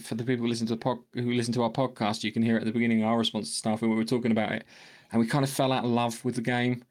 [0.00, 2.42] for the people who listen to the pod, who listen to our podcast, you can
[2.42, 3.88] hear at the beginning our response to Starfield.
[3.88, 4.64] We were talking about it,
[5.10, 6.84] and we kind of fell out of love with the game.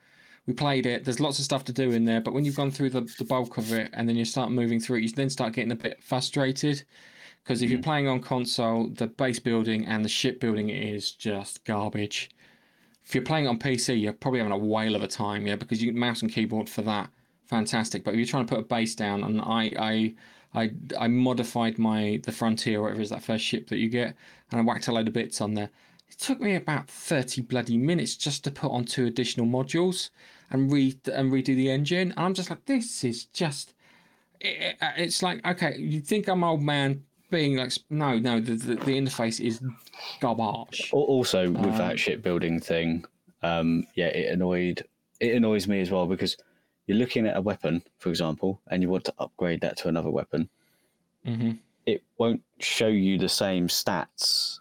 [0.47, 1.03] We played it.
[1.03, 3.23] There's lots of stuff to do in there, but when you've gone through the, the
[3.23, 5.75] bulk of it and then you start moving through it, you then start getting a
[5.75, 6.83] bit frustrated.
[7.43, 7.83] Because if you're mm.
[7.83, 12.31] playing on console, the base building and the ship building is just garbage.
[13.05, 15.81] If you're playing on PC, you're probably having a whale of a time, yeah, because
[15.81, 17.09] you can mouse and keyboard for that,
[17.47, 18.03] fantastic.
[18.03, 20.13] But if you're trying to put a base down, and I, I,
[20.53, 24.15] I, I modified my the Frontier, or whatever is that first ship that you get,
[24.51, 25.69] and I whacked a load of bits on there.
[26.11, 30.09] It took me about thirty bloody minutes just to put on two additional modules
[30.49, 32.11] and read and redo the engine.
[32.11, 33.73] And I'm just like, this is just.
[34.41, 38.75] It, it's like okay, you think I'm old man being like, no, no, the the,
[38.75, 39.61] the interface is
[40.19, 40.91] garbage.
[40.93, 43.05] Al- Also, with Um, that shipbuilding thing,
[43.41, 44.83] um, yeah, it annoyed.
[45.21, 46.35] It annoys me as well because
[46.87, 50.09] you're looking at a weapon, for example, and you want to upgrade that to another
[50.11, 50.49] weapon.
[51.23, 51.51] hmm
[51.85, 54.59] It won't show you the same stats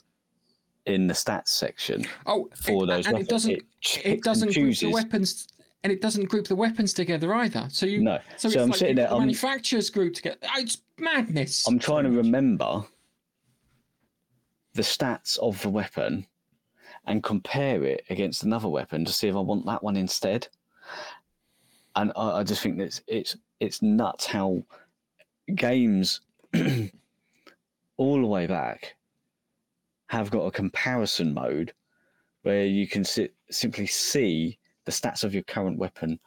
[0.86, 3.28] in the stats section Oh, for it, those and weapons.
[3.28, 3.52] it doesn't.
[3.52, 3.62] It,
[4.04, 5.48] It, doesn't group the weapons,
[5.84, 7.66] and it doesn't group the weapons together either.
[7.70, 8.02] So you.
[8.02, 8.18] No.
[8.36, 10.38] So, So it's I'm like sitting there, the I'm- manufacturers group together.
[10.44, 11.66] Oh, It's madness.
[11.68, 12.84] I'm trying to remember
[14.74, 16.26] the stats of the weapon
[17.06, 20.46] and compare it against another weapon to see if I want that one instead.
[21.96, 24.62] And I, I just think that it's, it's it's nuts how
[25.56, 26.20] games
[27.96, 28.94] all the way back
[30.10, 31.72] have got a comparison mode
[32.42, 36.18] where you can sit, simply see the stats of your current weapon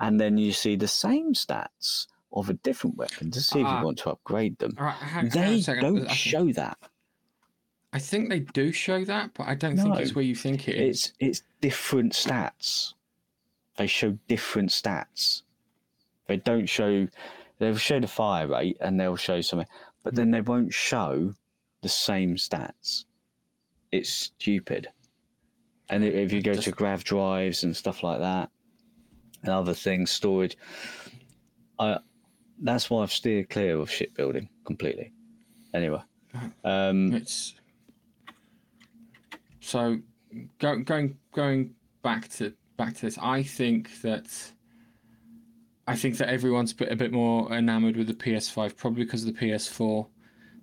[0.00, 3.78] and then you see the same stats of a different weapon to see if Ah.
[3.78, 4.74] you want to upgrade them.
[4.76, 6.78] Right, They don't think- show that.
[7.92, 10.74] I think they do show that, but I don't think it's where you think it
[10.74, 11.12] is.
[11.20, 12.92] It's it's different stats.
[13.76, 15.42] They show different stats.
[16.26, 17.06] They don't show.
[17.60, 19.68] They'll show the fire rate and they'll show something,
[20.02, 21.34] but then they won't show
[21.82, 23.04] the same stats.
[23.92, 24.88] It's stupid.
[25.90, 28.50] And if- you go to grav drives and stuff like that,
[29.42, 30.56] and other things, storage,
[31.78, 31.98] I
[32.60, 35.12] that's why I've steered clear of shipbuilding completely.
[35.72, 36.02] Anyway,
[36.64, 37.54] um, It's
[39.60, 39.98] so
[40.58, 43.18] go, going going back to back to this.
[43.18, 44.26] I think that
[45.86, 49.24] I think that everyone's a bit, a bit more enamored with the PS5, probably because
[49.24, 50.06] of the PS4,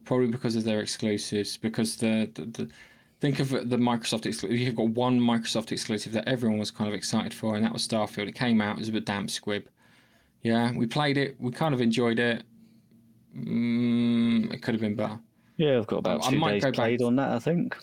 [0.04, 1.58] probably because of their exclusives.
[1.58, 2.70] Because the the, the
[3.26, 4.52] think of the Microsoft exclusive.
[4.52, 7.88] You've got one Microsoft exclusive that everyone was kind of excited for, and that was
[7.88, 8.28] Starfield.
[8.28, 9.66] It came out, it was a bit damp squib.
[10.44, 12.44] Yeah, we played it, we kind of enjoyed it.
[13.36, 15.20] Mm, it could have been better.
[15.58, 17.32] yeah, I've got about I two might days go played to- on that.
[17.32, 17.76] I think.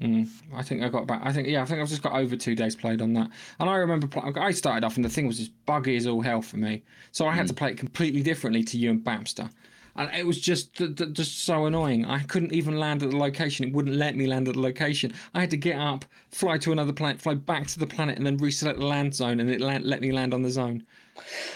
[0.00, 1.26] Mm, I think I got about.
[1.26, 1.62] I think yeah.
[1.62, 3.30] I think I've just got over two days played on that.
[3.58, 6.40] And I remember I started off and the thing was just buggy as all hell
[6.42, 6.82] for me.
[7.10, 9.50] So I had to play it completely differently to you and Bapster,
[9.98, 12.04] and it was just just so annoying.
[12.06, 13.66] I couldn't even land at the location.
[13.66, 15.12] It wouldn't let me land at the location.
[15.34, 18.24] I had to get up, fly to another planet, fly back to the planet, and
[18.26, 20.86] then reselect the land zone, and it land- let me land on the zone.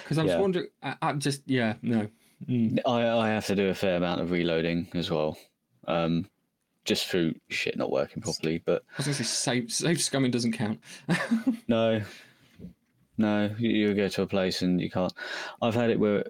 [0.02, 0.40] Because I was Yeah.
[0.40, 0.66] wondering.
[0.82, 2.08] I, I'm just yeah no.
[2.48, 2.80] Mm.
[2.84, 5.38] I, I have to do a fair amount of reloading as well,
[5.86, 6.28] um,
[6.84, 8.60] just through shit not working properly.
[8.66, 10.80] But I was gonna say save save scumming doesn't count.
[11.68, 12.02] no,
[13.18, 15.12] no, you, you go to a place and you can't.
[15.60, 16.24] I've had it where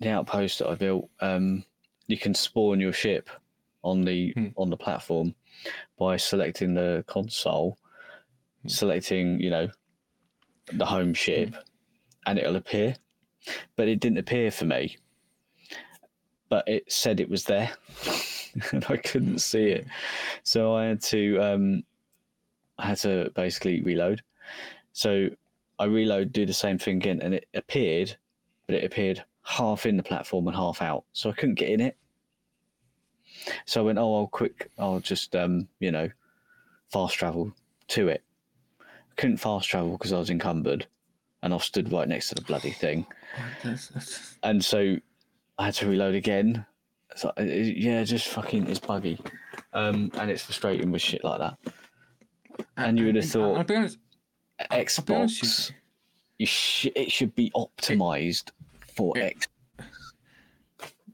[0.00, 1.64] the outpost that I built, um,
[2.06, 3.30] you can spawn your ship
[3.82, 4.48] on the Hmm.
[4.56, 5.34] on the platform
[5.98, 7.78] by selecting the console,
[8.66, 9.68] selecting you know
[10.72, 11.54] the home ship,
[12.26, 12.96] and it'll appear.
[13.76, 14.96] But it didn't appear for me.
[16.48, 17.70] But it said it was there,
[18.72, 19.86] and I couldn't see it.
[20.42, 21.84] So I had to um,
[22.78, 24.22] I had to basically reload.
[24.92, 25.28] So
[25.78, 28.16] I reload, do the same thing again, and it appeared,
[28.66, 31.80] but it appeared half in the platform and half out, so I couldn't get in
[31.80, 31.96] it.
[33.66, 36.08] So I went, oh, I'll quick, I'll just, um, you know,
[36.92, 37.52] fast travel
[37.88, 38.22] to it.
[38.80, 38.84] I
[39.16, 40.86] couldn't fast travel because I was encumbered,
[41.42, 43.06] and I stood right next to the bloody thing,
[44.42, 44.96] and so
[45.58, 46.64] I had to reload again.
[47.16, 49.18] So it- it- yeah, just fucking, it's buggy,
[49.72, 51.58] um, and it's frustrating with shit like that.
[52.76, 53.98] And you would have thought- I'll be honest.
[54.60, 55.72] I'll be honest Xbox,
[56.38, 58.50] you sh- it should be optimized
[59.00, 59.48] for X.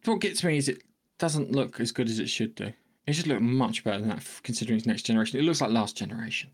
[0.05, 0.83] What gets me is it
[1.19, 2.73] doesn't look as good as it should do.
[3.07, 5.39] It should look much better than that, considering it's next generation.
[5.39, 6.51] It looks like last generation.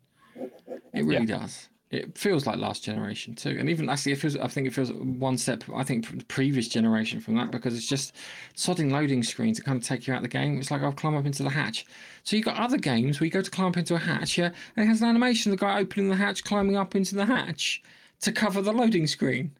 [0.95, 1.69] It really does.
[1.91, 4.35] It feels like last generation too, and even actually, it feels.
[4.37, 5.63] I think it feels one step.
[5.75, 8.15] I think the previous generation from that because it's just
[8.57, 10.57] sodding loading screens that kind of take you out of the game.
[10.59, 11.85] It's like I'll climb up into the hatch.
[12.23, 14.53] So you've got other games where you go to climb up into a hatch, yeah,
[14.77, 17.27] and it has an animation of the guy opening the hatch, climbing up into the
[17.27, 17.83] hatch
[18.21, 19.53] to cover the loading screen.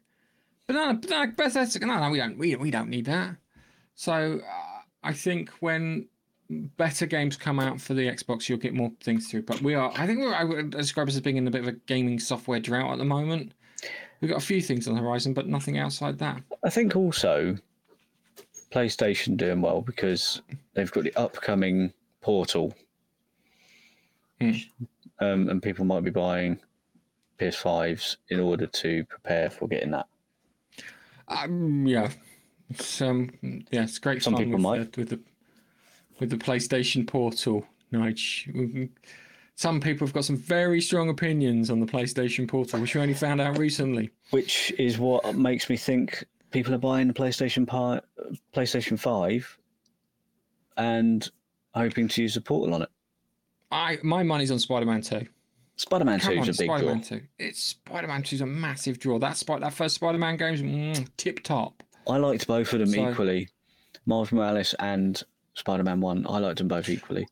[0.67, 3.35] But no, but no, Bethesda, no, no, we don't, we, we don't need that.
[3.95, 6.07] So uh, I think when
[6.49, 9.43] better games come out for the Xbox, you'll get more things through.
[9.43, 11.61] But we are, I think we're, I would describe us as being in a bit
[11.61, 13.51] of a gaming software drought at the moment.
[14.21, 16.41] We've got a few things on the horizon, but nothing outside that.
[16.63, 17.57] I think also
[18.71, 20.41] PlayStation doing well because
[20.73, 22.73] they've got the upcoming Portal,
[24.39, 24.51] Hmm.
[25.19, 26.57] um, and people might be buying
[27.37, 30.07] PS5s in order to prepare for getting that.
[31.27, 32.09] Um, yeah,
[32.69, 33.31] it's, um,
[33.71, 34.91] yeah, it's great Some fun people with, might.
[34.93, 35.19] The, with the
[36.19, 37.65] with the PlayStation Portal.
[37.91, 38.51] Nige.
[38.53, 38.89] Mhm.
[39.55, 43.13] Some people have got some very strong opinions on the PlayStation Portal, which we only
[43.13, 44.09] found out recently.
[44.31, 48.01] Which is what makes me think people are buying the PlayStation Pi-
[48.55, 49.57] PlayStation Five
[50.77, 51.29] and
[51.75, 52.89] hoping to use the Portal on it.
[53.71, 55.27] I my money's on Spider-Man Two.
[55.75, 57.17] Spider-Man Two is a big Spider-Man draw.
[57.17, 57.21] Two.
[57.39, 59.19] It's Spider-Man Two's a massive draw.
[59.19, 61.81] That Spy- that first Spider-Man game's mm, tip top.
[62.07, 63.49] I liked both of them So- equally.
[64.05, 65.21] Miles Morales and
[65.53, 66.25] Spider-Man One.
[66.27, 67.27] I liked them both equally.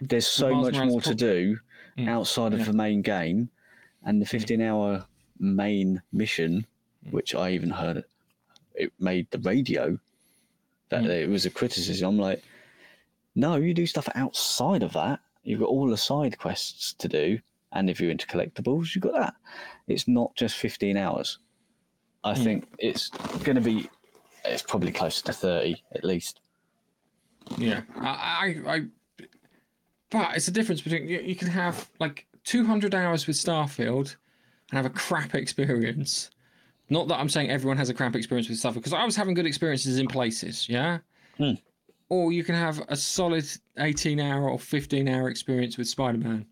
[0.00, 1.58] There's so Miles much Morales more to do
[1.98, 2.64] Mm, outside of yeah.
[2.64, 3.50] the main game,
[4.02, 5.06] and the 15-hour
[5.38, 6.66] main mission,
[7.06, 7.12] Mm.
[7.12, 8.02] which I even heard
[8.74, 9.96] it made the radio
[10.88, 11.08] that Mm.
[11.10, 12.08] it was a criticism.
[12.08, 12.42] I'm like,
[13.36, 15.20] no, you do stuff outside of that.
[15.44, 17.38] You've got all the side quests to do,
[17.72, 19.34] and if you're into collectibles, you've got that.
[19.86, 21.38] It's not just 15 hours.
[22.24, 22.44] I Mm.
[22.44, 23.88] think it's going to be.
[24.46, 26.40] It's probably closer to 30 at least.
[27.58, 28.80] Yeah, I, I, I
[30.10, 34.16] but it's a difference between you, you can have like 200 hours with Starfield
[34.70, 36.30] and have a crap experience.
[36.90, 39.34] Not that I'm saying everyone has a crap experience with Starfield, because I was having
[39.34, 40.98] good experiences in places, yeah.
[41.36, 41.52] Hmm.
[42.08, 43.46] Or you can have a solid
[43.78, 46.46] 18 hour or 15 hour experience with Spider Man.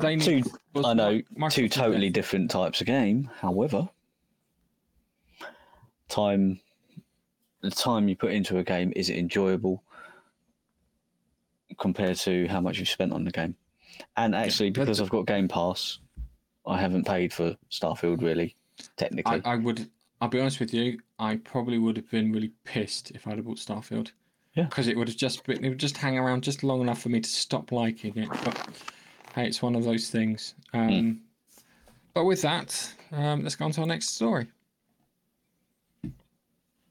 [0.00, 0.42] They Two,
[0.76, 3.30] I know, Microsoft two totally different types of game.
[3.38, 3.88] However,
[6.08, 6.60] time,
[7.60, 9.84] the time you put into a game is it enjoyable
[11.78, 13.54] compared to how much you've spent on the game.
[14.16, 15.98] And actually, because I've got Game Pass,
[16.66, 18.56] I haven't paid for Starfield really,
[18.96, 19.40] technically.
[19.44, 19.88] I, I would.
[20.20, 20.98] I'll be honest with you.
[21.18, 24.12] I probably would have been really pissed if I'd have bought Starfield.
[24.54, 24.64] Yeah.
[24.64, 25.64] Because it would have just been.
[25.64, 28.28] It would just hang around just long enough for me to stop liking it.
[28.28, 28.68] But
[29.34, 30.54] hey, it's one of those things.
[30.72, 31.20] Um,
[32.14, 34.46] But with that, um, let's go on to our next story.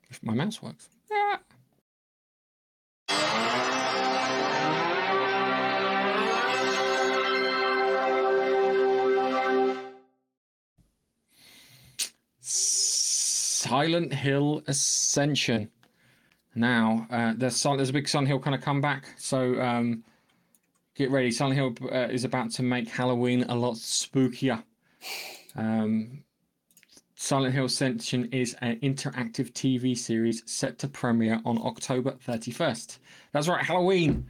[0.09, 0.89] If my mouse works.
[1.11, 1.39] Ah.
[13.63, 15.69] Silent Hill Ascension.
[16.53, 20.03] Now, uh, there's, there's a big Silent Hill kind of comeback, so um,
[20.95, 21.31] get ready.
[21.31, 24.61] Silent Hill uh, is about to make Halloween a lot spookier.
[25.55, 26.23] Um,
[27.15, 32.97] Silent Hill Ascension is an interactive TV series set to premiere on October 31st.
[33.31, 34.27] That's right, Halloween.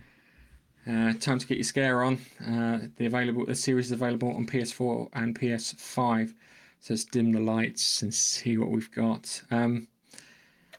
[0.88, 2.20] Uh, time to get your scare on.
[2.48, 6.36] Uh, the available the series is available on PS4 and PS5.
[6.84, 9.42] So let's dim the lights and see what we've got.
[9.52, 9.88] Um,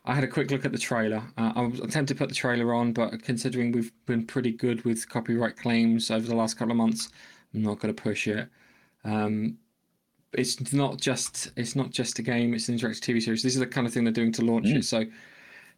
[0.04, 1.22] I had a quick look at the trailer.
[1.38, 4.84] Uh, I was tempted to put the trailer on, but considering we've been pretty good
[4.84, 7.08] with copyright claims over the last couple of months,
[7.54, 8.50] I'm not going to push it.
[9.02, 9.56] Um,
[10.34, 13.42] it's not just it's not just a game; it's an interactive TV series.
[13.42, 14.76] This is the kind of thing they're doing to launch Mm.
[14.76, 14.84] it.
[14.84, 15.06] So,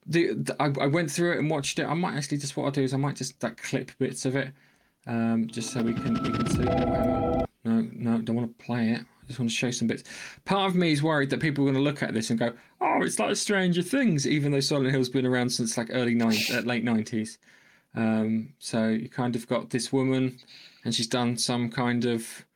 [0.07, 1.85] the, the I, I went through it and watched it.
[1.85, 4.35] I might actually just what I'll do is I might just like clip bits of
[4.35, 4.49] it,
[5.07, 6.64] um, just so we can we can see.
[7.64, 9.03] No, no, don't want to play it.
[9.27, 10.05] I just want to show some bits.
[10.45, 12.53] Part of me is worried that people are going to look at this and go,
[12.81, 16.39] "Oh, it's like Stranger Things," even though Silent Hill's been around since like early nine,
[16.53, 17.39] uh, late nineties.
[17.97, 20.39] Um, so you kind of got this woman,
[20.85, 22.47] and she's done some kind of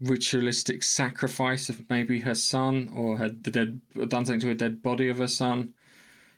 [0.00, 4.82] ritualistic sacrifice of maybe her son or her the dead done something to a dead
[4.82, 5.72] body of her son.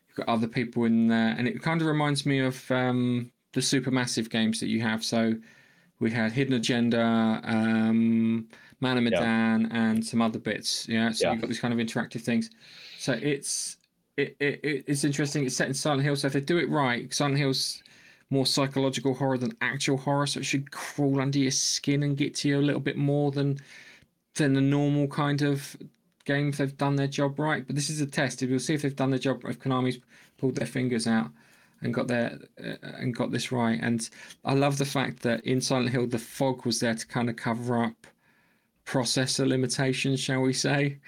[0.06, 3.60] You've got other people in there, and it kind of reminds me of um, the
[3.60, 5.02] supermassive games that you have.
[5.02, 5.34] So
[6.00, 8.48] we had Hidden Agenda, um,
[8.80, 9.58] Man of Yeah.
[9.70, 10.88] And some other bits.
[10.88, 11.32] Yeah, so Yeah.
[11.32, 12.50] you've got these kind of interactive things.
[12.98, 13.76] So it's
[14.16, 15.44] it, it, it- it's interesting.
[15.46, 17.82] It's set in Silent Hill, so if they do it right, Silent Hill's
[18.30, 22.34] more psychological horror than actual horror, so it should crawl under your skin and get
[22.36, 23.58] to you a little bit more than
[24.34, 25.76] than the normal kind of
[26.24, 27.66] game if they've done their job right.
[27.66, 28.42] But this is a test.
[28.42, 29.42] We'll see if they've done their job.
[29.44, 29.98] If Konami's
[30.36, 31.30] pulled their fingers out
[31.80, 33.78] and got their uh, and got this right.
[33.82, 34.08] And
[34.44, 37.36] I love the fact that in Silent Hill the fog was there to kind of
[37.36, 38.06] cover up
[38.88, 40.98] processor limitations, shall we say.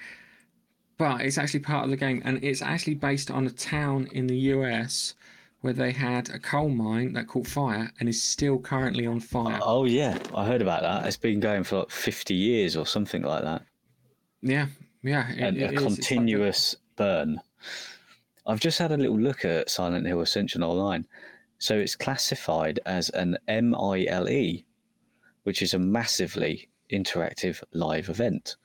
[0.97, 4.27] But it's actually part of the game, and it's actually based on a town in
[4.27, 5.15] the US
[5.61, 9.59] where they had a coal mine that caught fire and is still currently on fire.
[9.63, 11.05] Oh yeah, I heard about that.
[11.07, 13.63] It's been going for like fifty years or something like that,
[14.41, 14.67] Yeah,
[15.03, 15.31] yeah.
[15.31, 15.73] it- and it a.
[15.73, 17.41] It's like continuous burn.
[18.47, 21.05] I've just had a little look at Silent Hill Ascension online.
[21.59, 24.63] So it's classified as an MILE,
[25.43, 28.57] which is a massively interactive live event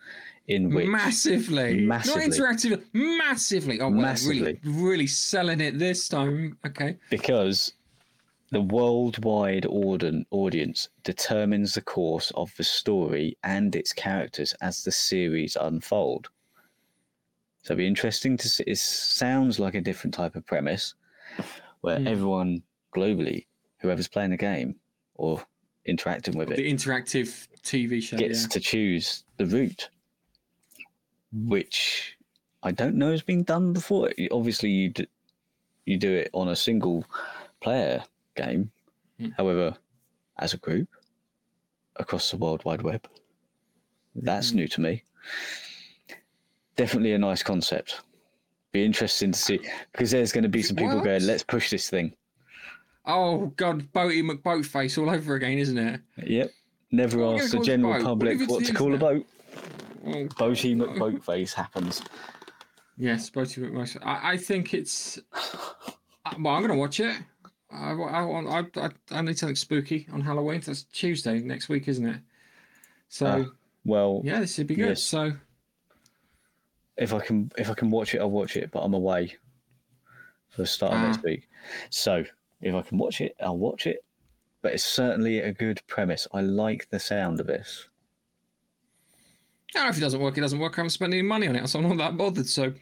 [0.48, 2.22] in which massively, Massively.
[2.22, 3.80] not interactive, massively.
[3.80, 4.40] Oh, well, Massively.
[4.42, 6.56] really, really selling it this time.
[6.66, 7.72] Okay, because
[8.52, 15.56] the worldwide audience determines the course of the story and its characters as the series
[15.60, 16.28] unfold.
[17.64, 18.62] So it'll be interesting to see.
[18.68, 20.94] It sounds like a different type of premise
[21.80, 22.06] where Hmm.
[22.06, 22.62] everyone
[22.94, 23.46] globally,
[23.78, 24.76] whoever's playing the game
[25.16, 25.44] or
[25.86, 28.16] interacting with it, the interactive TV show.
[28.16, 28.48] gets yeah.
[28.48, 29.88] to choose the route,
[31.32, 32.16] which
[32.62, 34.10] I don't know has been done before.
[34.30, 35.06] Obviously, you do,
[35.84, 37.04] you do it on a single
[37.60, 38.02] player
[38.34, 38.70] game.
[39.18, 39.30] Hmm.
[39.36, 39.76] However,
[40.38, 40.88] as a group
[41.96, 43.06] across the World Wide Web,
[44.14, 44.56] that's Hmm.
[44.56, 45.02] new to me.
[46.76, 48.00] Definitely a nice concept.
[48.72, 49.60] Be interesting to see
[49.92, 52.14] because there's going to be some people going, "Let's push this thing."
[53.06, 56.00] Oh God, Boaty McBoatface all over again, isn't it?
[56.24, 56.50] Yep.
[56.92, 57.98] Never What ask the general boat?
[58.02, 59.26] What public what to call a boat.
[60.06, 62.02] Oh, Boaty McBoatface happens.
[62.96, 63.98] yes, Boaty McBoatface.
[64.04, 65.18] I, I think it's.
[65.32, 67.16] Uh, Well, I'm gonna watch it.
[67.70, 70.60] I, I, want- I, I, need something spooky on Halloween.
[70.64, 72.20] That's Tuesday next week, isn't it?
[73.08, 73.52] So Ah,
[73.84, 74.88] Well, yeah, this should be good.
[74.88, 75.02] yes.
[75.02, 75.32] So
[76.96, 78.70] if I can if I can watch it, I'll watch it.
[78.72, 79.36] But I'm away
[80.48, 81.06] for the start of Ah.
[81.08, 81.48] next week,
[81.90, 82.24] so
[82.60, 84.04] if I can watch it, I'll watch it.
[84.62, 86.26] But it's certainly a good premise.
[86.32, 87.88] I like the sound of this.
[89.74, 90.74] no, if it doesn't work, it doesn't work.
[90.74, 92.46] I haven't spent any money on it, so I'm not that bothered.
[92.46, 92.72] So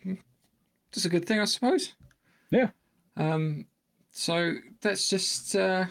[0.93, 1.95] it's a good thing, I suppose.
[2.51, 2.71] Yeah.
[3.17, 3.67] Um,
[4.11, 5.87] so that's just uh,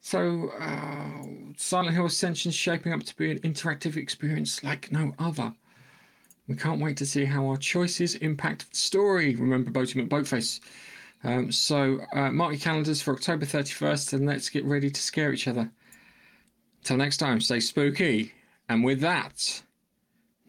[0.00, 1.22] so uh,
[1.56, 5.54] Silent Hill Ascension is shaping up to be an interactive experience like no other.
[6.46, 9.34] We can't wait to see how our choices impact the story.
[9.34, 10.60] Remember Boaty McBoatface.
[11.24, 15.32] Um, so uh, mark your calendars for October 31st and let's get ready to scare
[15.32, 15.70] each other.
[16.82, 18.32] Till next time, stay spooky.
[18.68, 19.62] And with that,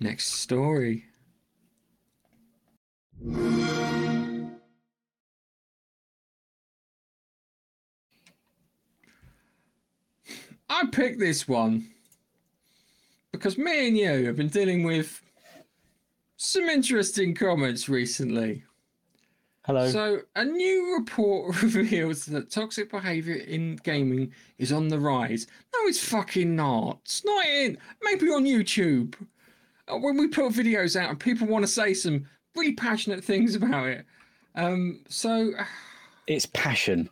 [0.02, 1.06] next story.
[10.68, 11.88] I picked this one
[13.32, 15.22] because me and you have been dealing with
[16.36, 18.65] some interesting comments recently.
[19.66, 19.90] Hello.
[19.90, 25.48] So, a new report reveals that toxic behavior in gaming is on the rise.
[25.74, 27.00] No, it's fucking not.
[27.04, 27.76] It's not in.
[28.04, 29.16] Maybe on YouTube.
[29.88, 33.56] Uh, When we put videos out and people want to say some really passionate things
[33.56, 34.06] about it.
[34.54, 35.54] Um, so,
[36.28, 37.10] it's passion.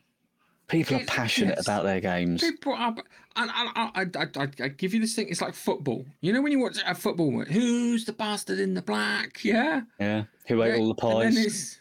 [0.67, 1.65] People are passionate yes.
[1.67, 2.41] about their games.
[2.41, 2.95] people are.
[3.35, 4.05] And, and I, I,
[4.39, 5.27] I, I give you this thing.
[5.27, 6.05] It's like football.
[6.21, 9.43] You know when you watch a football, who's the bastard in the black?
[9.43, 9.81] Yeah.
[9.99, 10.25] Yeah.
[10.47, 11.79] Who ate Yeah, all the and then pies?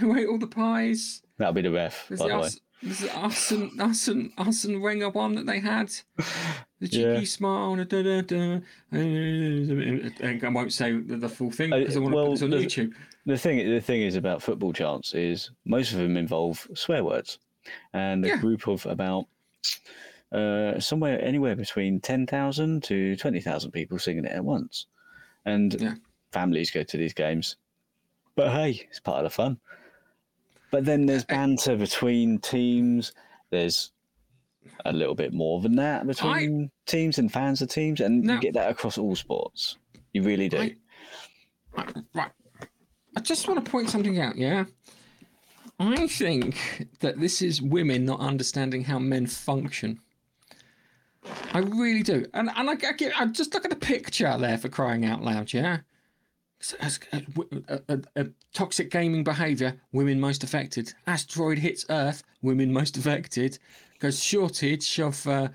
[0.04, 1.22] Who ate all the pies?
[1.38, 4.64] That'll be the ref, There's by the us, there's the us and us and us
[4.64, 5.90] and Wenger one that they had.
[6.80, 7.24] The cheeky Yeah.
[7.24, 7.76] smile.
[7.76, 8.60] Da, da, da, da,
[8.92, 12.50] I won't say the, the full thing Uh, because I want to put this on
[12.50, 12.92] the- YouTube.
[13.26, 17.38] The thing, the thing is about football chants is most of them involve swear words,
[17.92, 18.36] and a Yeah.
[18.38, 19.26] group of about
[20.32, 24.86] uh, somewhere anywhere between ten thousand to twenty thousand people singing it at once,
[25.44, 25.94] and Yeah.
[26.32, 27.56] families go to these games.
[28.36, 29.58] But hey, it's part of the fun.
[30.70, 33.12] But then there's banter between teams.
[33.50, 33.92] There's
[34.84, 38.40] a little bit more than that between teams and fans of teams, and Now- you
[38.40, 39.76] get that across all sports.
[40.12, 40.58] You really do.
[40.58, 40.76] I-
[41.76, 42.30] Right, right.
[43.16, 44.64] I just want to point something out, yeah?
[45.78, 50.00] I think that this is women not understanding how men function.
[51.52, 52.26] I really do.
[52.34, 55.22] And and I, I, get, I just look at the picture there for crying out
[55.22, 55.78] loud, yeah.
[58.52, 60.92] Toxic gaming behavior, women most affected.
[61.06, 63.58] Asteroid hits Earth, women most affected.
[63.98, 65.48] Goes shortage of uh,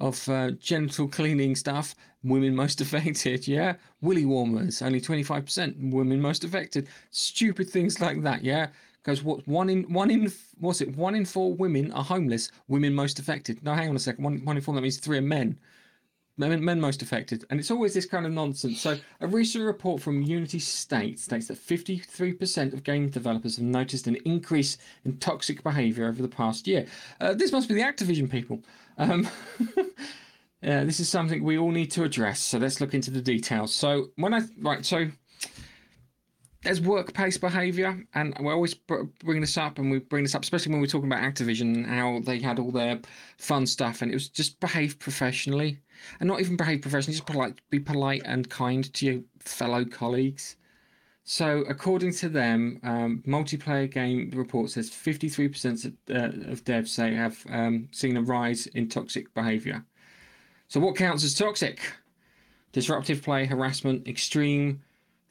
[0.00, 3.46] of uh, genital cleaning stuff, women most affected.
[3.46, 6.88] Yeah, willy warmers, only twenty five percent, women most affected.
[7.10, 8.44] Stupid things like that.
[8.44, 8.68] Yeah,
[9.04, 10.96] goes what one in one in what's it?
[10.96, 12.50] One in four women are homeless.
[12.68, 13.62] Women most affected.
[13.62, 14.24] No, hang on a second.
[14.24, 15.58] One one in four that means three are men.
[16.38, 18.80] Men, men most affected, and it's always this kind of nonsense.
[18.80, 24.06] So, a recent report from Unity State states that 53% of game developers have noticed
[24.06, 26.86] an increase in toxic behavior over the past year.
[27.20, 28.60] Uh, this must be the Activision people.
[28.98, 29.28] Um,
[30.62, 32.40] yeah, this is something we all need to address.
[32.40, 33.74] So let's look into the details.
[33.74, 35.08] So when I right, so
[36.62, 40.72] there's workplace behaviour, and we always bring this up, and we bring this up, especially
[40.72, 43.00] when we're talking about Activision and how they had all their
[43.38, 45.78] fun stuff, and it was just behave professionally,
[46.20, 50.56] and not even behave professionally, just polite, be polite and kind to your fellow colleagues.
[51.24, 57.14] So, according to them, um, multiplayer game report says 53% of, uh, of devs say
[57.14, 59.84] have um, seen a rise in toxic behaviour.
[60.68, 61.80] So, what counts as toxic?
[62.72, 64.80] Disruptive play, harassment, extreme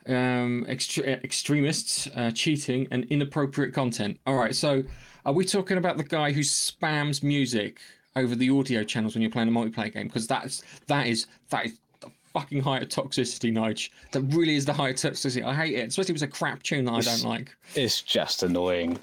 [0.08, 4.20] um, extre- extremists, uh, cheating, and inappropriate content.
[4.26, 4.84] All right, so
[5.26, 7.80] are we talking about the guy who spams music
[8.18, 10.08] over the audio channels when you're playing a multiplayer game?
[10.08, 13.90] Because that's that is that is the fucking height of toxicity, Nige.
[14.12, 15.44] That really is the height of toxicity.
[15.44, 17.56] I hate it, especially if it's a crap tune that I don't like.
[17.76, 19.00] It's just annoying.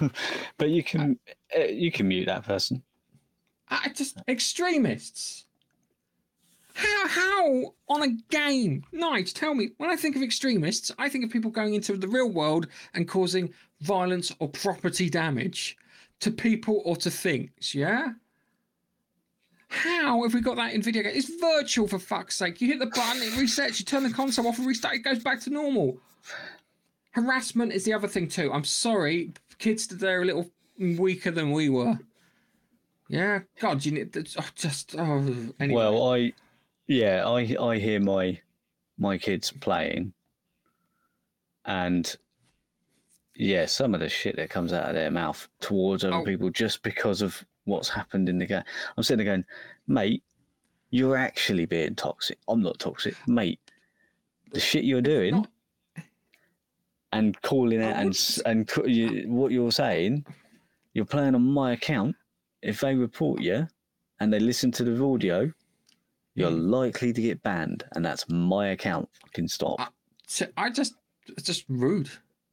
[0.58, 1.18] but you can
[1.56, 2.82] uh, you can mute that person.
[3.68, 5.44] I just extremists.
[6.74, 8.84] How how on a game?
[8.94, 9.70] Nige, tell me.
[9.78, 13.08] When I think of extremists, I think of people going into the real world and
[13.08, 15.76] causing violence or property damage
[16.20, 17.74] to people or to things.
[17.74, 18.12] Yeah.
[19.68, 21.16] How have we got that in video games?
[21.16, 22.60] It's virtual for fuck's sake.
[22.60, 23.78] You hit the button, it resets.
[23.78, 24.96] You turn the console off and restart.
[24.96, 25.98] It goes back to normal.
[27.12, 28.52] Harassment is the other thing too.
[28.52, 31.98] I'm sorry, kids today are a little weaker than we were.
[33.08, 35.52] Yeah, God, you need oh, just oh.
[35.58, 35.74] Anyway.
[35.74, 36.32] Well, I
[36.86, 38.40] yeah, I I hear my
[38.98, 40.12] my kids playing,
[41.64, 42.16] and
[43.40, 46.24] yeah, some of the shit that comes out of their mouth towards other Oh.
[46.24, 48.62] people just because of what's happened in the game.
[48.96, 49.44] I'm sitting there going,
[49.86, 50.22] mate,
[50.90, 52.38] you're actually being toxic.
[52.48, 53.60] I'm not toxic, mate.
[54.52, 55.34] The shit you're doing.
[55.36, 55.48] Not-
[57.12, 58.16] And calling it and
[58.46, 60.24] and you, what you're saying,
[60.94, 62.14] you're playing on my account.
[62.62, 63.66] If they report you
[64.20, 65.52] and they listen to the audio,
[66.36, 66.68] you're Mm.
[66.70, 69.08] likely to get banned, and that's my account.
[69.22, 69.80] Fucking stop.
[69.80, 69.88] I-
[70.26, 70.94] So I just
[71.26, 72.10] it's just rude.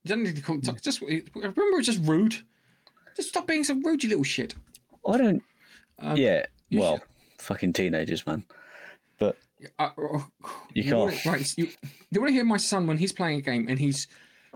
[0.09, 0.83] You don't need to call it toxic.
[0.83, 2.35] Just remember, it's just rude.
[3.15, 4.55] Just stop being so rude, you little shit.
[5.07, 5.43] I don't.
[5.99, 6.45] Um, yeah.
[6.71, 7.03] Well, should-
[7.39, 8.43] fucking teenagers, man.
[9.19, 9.31] Uh,
[9.79, 9.89] uh,
[10.73, 11.25] You wanna- can't.
[11.25, 11.53] right?
[11.57, 11.67] You,
[12.11, 14.07] you want to hear my son when he's playing a game and he's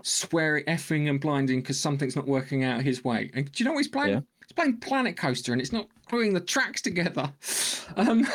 [0.02, 3.30] swearing, effing, and blinding because something's not working out his way.
[3.34, 4.14] And do you know what he's playing?
[4.14, 4.20] Yeah.
[4.46, 7.32] He's playing Planet Coaster and it's not gluing the tracks together.
[7.96, 8.26] Um,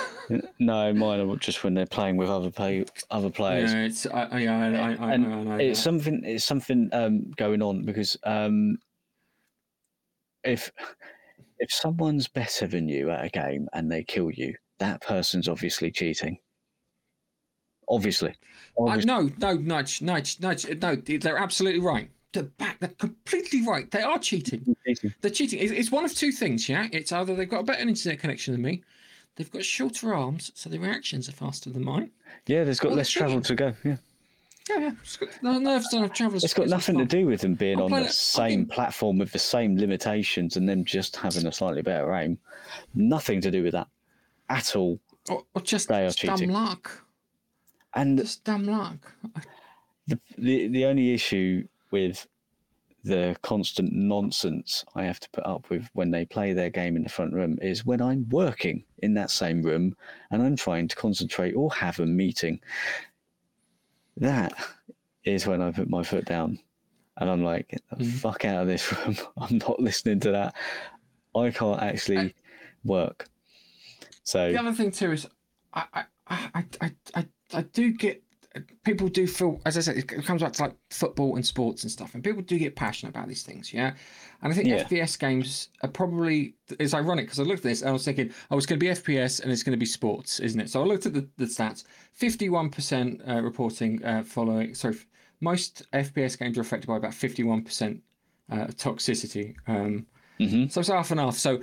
[0.59, 3.73] No, mine are just when they're playing with other play, other players.
[3.73, 6.21] it's I, I, I, I, I, I know it's something.
[6.25, 8.77] It's something um, going on because um,
[10.43, 10.71] if
[11.59, 15.91] if someone's better than you at a game and they kill you, that person's obviously
[15.91, 16.37] cheating.
[17.89, 18.31] Obviously.
[18.77, 19.05] Uh, Obviously.
[19.05, 20.67] no, no, nudge, nudge, nudge.
[20.81, 22.09] No, they're absolutely right.
[22.37, 22.79] They're back.
[22.79, 23.89] They're completely right.
[23.89, 24.75] They are cheating.
[24.85, 25.11] cheating.
[25.21, 25.57] They're cheating.
[25.59, 26.69] It's, it's one of two things.
[26.69, 28.83] Yeah, it's either they've got a better internet connection than me,
[29.35, 32.11] they've got shorter arms, so their reactions are faster than mine.
[32.45, 33.73] Yeah, there's got less travel to go.
[33.83, 33.97] Yeah.
[34.69, 34.91] Yeah, yeah.
[35.01, 36.43] It's got, no nerves don't have travelers.
[36.43, 39.31] It's got nothing to do with them being I'm on the it- same platform with
[39.31, 42.37] the same limitations and them just having a slightly better aim.
[42.93, 43.87] Nothing to do with that
[44.49, 44.99] at all.
[45.27, 47.03] Or, or just, They are just dumb luck.
[47.95, 49.11] And Just dumb luck.
[50.07, 52.27] the, the the only issue with
[53.03, 57.03] the constant nonsense I have to put up with when they play their game in
[57.03, 59.95] the front room is when I'm working in that same room
[60.31, 62.59] and I'm trying to concentrate or have a meeting.
[64.17, 64.53] That
[65.23, 66.59] is when I put my foot down
[67.17, 68.19] and I'm like, get the Mhm.
[68.19, 69.15] fuck out of this room.
[69.37, 70.55] I'm not listening to that.
[71.35, 72.35] I can't actually
[72.83, 73.29] work.
[74.23, 75.27] So The other thing too is,
[75.73, 78.21] I, I, I, I, I, I do get
[78.83, 81.91] people do feel, as I said, it comes back to like football and sports and
[81.91, 83.93] stuff, and people do get passionate about these things, yeah.
[84.41, 84.83] And I think Yeah.
[84.83, 88.31] FPS games are probably it's ironic because I looked at this and I was thinking,
[88.51, 90.69] oh, it's going to be FPS and it's going to be sports, isn't it?
[90.69, 91.83] So I looked at the, the stats:
[92.13, 94.73] fifty-one percent uh, reporting uh, following.
[94.75, 95.05] Sorry, f-
[95.41, 98.01] most FPS games are affected by about fifty-one percent
[98.51, 99.55] uh, toxicity.
[99.67, 100.05] Um,
[100.39, 100.71] mhm.
[100.71, 101.35] so it's half and half.
[101.37, 101.61] So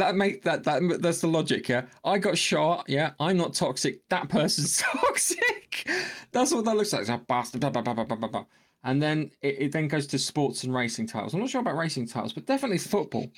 [0.00, 1.68] that make that that that's the logic.
[1.68, 2.84] Yeah, I got shot.
[2.88, 4.06] Yeah, I'm not toxic.
[4.08, 5.88] That person's toxic.
[6.32, 7.02] that's what that looks like.
[7.02, 7.60] It's a bastard.
[7.60, 8.44] Blah, blah, blah, blah, blah, blah.
[8.82, 11.34] And then it, it then goes to sports and racing titles.
[11.34, 13.30] I'm not sure about racing titles, but definitely football.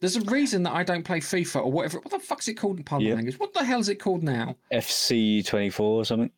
[0.00, 1.98] There's a reason that I don't play FIFA or whatever.
[1.98, 3.14] What the fuck's it called in public Yeah.
[3.14, 3.38] language?
[3.38, 4.56] What the hell is it called now?
[4.72, 6.30] FC twenty four or something.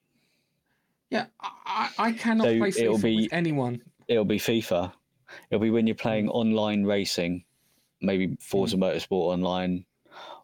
[1.10, 3.82] Yeah, I, I cannot So play it'll be- with anyone.
[4.08, 4.92] It'll be FIFA.
[5.50, 6.34] It'll be when you're playing mm.
[6.34, 7.44] online racing,
[8.00, 9.84] maybe Forza Motorsport Online,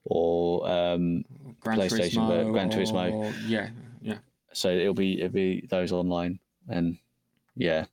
[0.04, 1.24] or um,
[1.60, 3.12] Gran PlayStation, but Turismo Gran Turismo.
[3.12, 3.70] or- yeah,
[4.02, 4.18] yeah.
[4.52, 6.38] so it'll be it'll be those online,
[6.68, 6.98] and
[7.56, 7.84] yeah,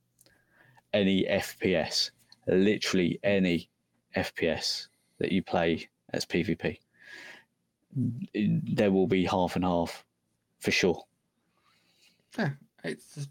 [0.92, 2.10] any FPS,
[2.46, 3.68] literally any
[4.16, 4.88] FPS
[5.18, 6.78] that you play as PvP,
[7.94, 10.04] there will be half and half,
[10.60, 11.02] for sure.
[12.38, 12.50] Yeah,
[12.84, 13.28] it's.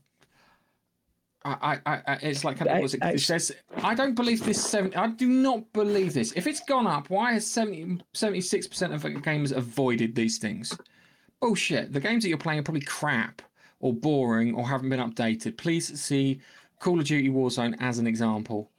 [1.43, 3.51] I, I, I, it's like Act- was it, it says.
[3.77, 4.63] I don't believe this.
[4.63, 4.93] Seven.
[4.95, 6.33] I do not believe this.
[6.35, 10.77] If it's gone up, why has 76 percent of gamers avoided these things?
[11.39, 11.93] Bullshit.
[11.93, 13.41] The games that you're playing are probably crap
[13.79, 15.57] or boring or haven't been updated.
[15.57, 16.39] Please see
[16.79, 18.69] Call of Duty Warzone as an example.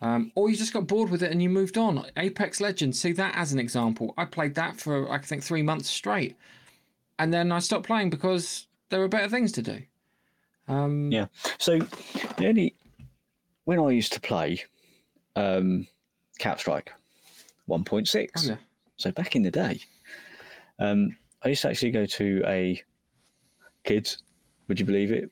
[0.00, 2.04] Um, or you just got bored with it and you moved on.
[2.16, 4.14] Apex Legends, see that as an example.
[4.16, 6.36] I played that for I think three months straight,
[7.18, 9.82] and then I stopped playing because there were better things to do.
[10.68, 11.26] Um, Yeah.
[11.58, 11.78] So
[12.38, 12.74] the only
[13.64, 14.62] when I used to play
[15.34, 15.86] um,
[16.38, 16.92] Counter Strike,
[17.66, 18.46] one point oh, six.
[18.48, 18.56] yeah.
[18.96, 19.80] So back in the day,
[20.78, 22.82] um, I used to actually go to a
[23.84, 24.18] kids.
[24.68, 25.30] Would you believe it?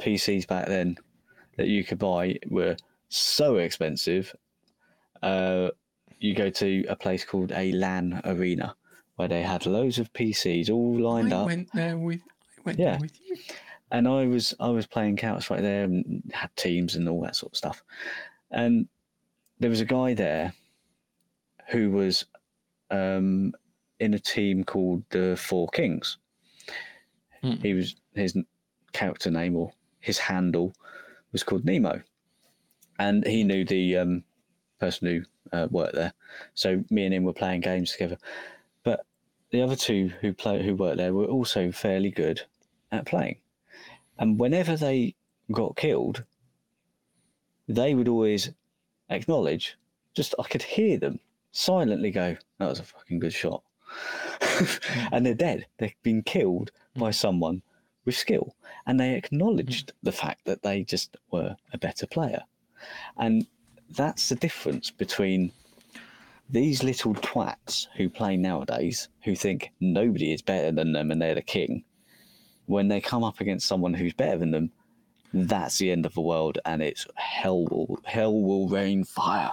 [0.00, 0.96] PCs back then
[1.56, 2.76] that you could buy were
[3.08, 4.34] so expensive.
[5.22, 5.68] Uh,
[6.18, 8.74] you go to a place called a LAN arena
[9.16, 12.20] where they had loads of PCs all lined I up, went there with.
[12.58, 12.92] I went Yeah.
[12.92, 13.36] there with you.
[13.90, 17.36] And I was I was playing Counter Strike there and had teams and all that
[17.36, 17.82] sort of stuff.
[18.50, 18.88] And
[19.58, 20.52] there was a guy there
[21.68, 22.24] who was
[22.90, 23.52] um,
[23.98, 26.18] in a team called the Four Kings.
[27.42, 27.52] Hmm.
[27.52, 28.36] He was his
[28.92, 30.74] character name or his handle
[31.32, 32.02] was called Nemo,
[32.98, 34.24] and he knew the um,
[34.78, 36.12] person who uh, worked there.
[36.54, 38.18] So me and him were playing games together.
[38.82, 39.04] But
[39.50, 42.42] the other two who play who worked there were also fairly good
[42.92, 43.36] at playing.
[44.20, 45.16] And whenever they
[45.50, 46.24] got killed,
[47.66, 48.50] they would always
[49.08, 49.76] acknowledge,
[50.14, 51.18] just I could hear them
[51.52, 53.62] silently go, That was a fucking good shot.
[55.12, 55.66] and they're dead.
[55.78, 57.12] They've been killed by hmm.
[57.12, 57.62] someone
[58.04, 58.54] with skill.
[58.86, 59.96] And they acknowledged hmm.
[60.04, 62.42] the fact that they just were a better player.
[63.16, 63.46] And
[63.88, 65.52] that's the difference between
[66.48, 71.34] these little twats who play nowadays, who think nobody is better than them and they're
[71.34, 71.84] the king,
[72.70, 74.70] when they come up against someone who's better than them,
[75.34, 79.52] that's the end of the world and it's hell will hell will rain fire.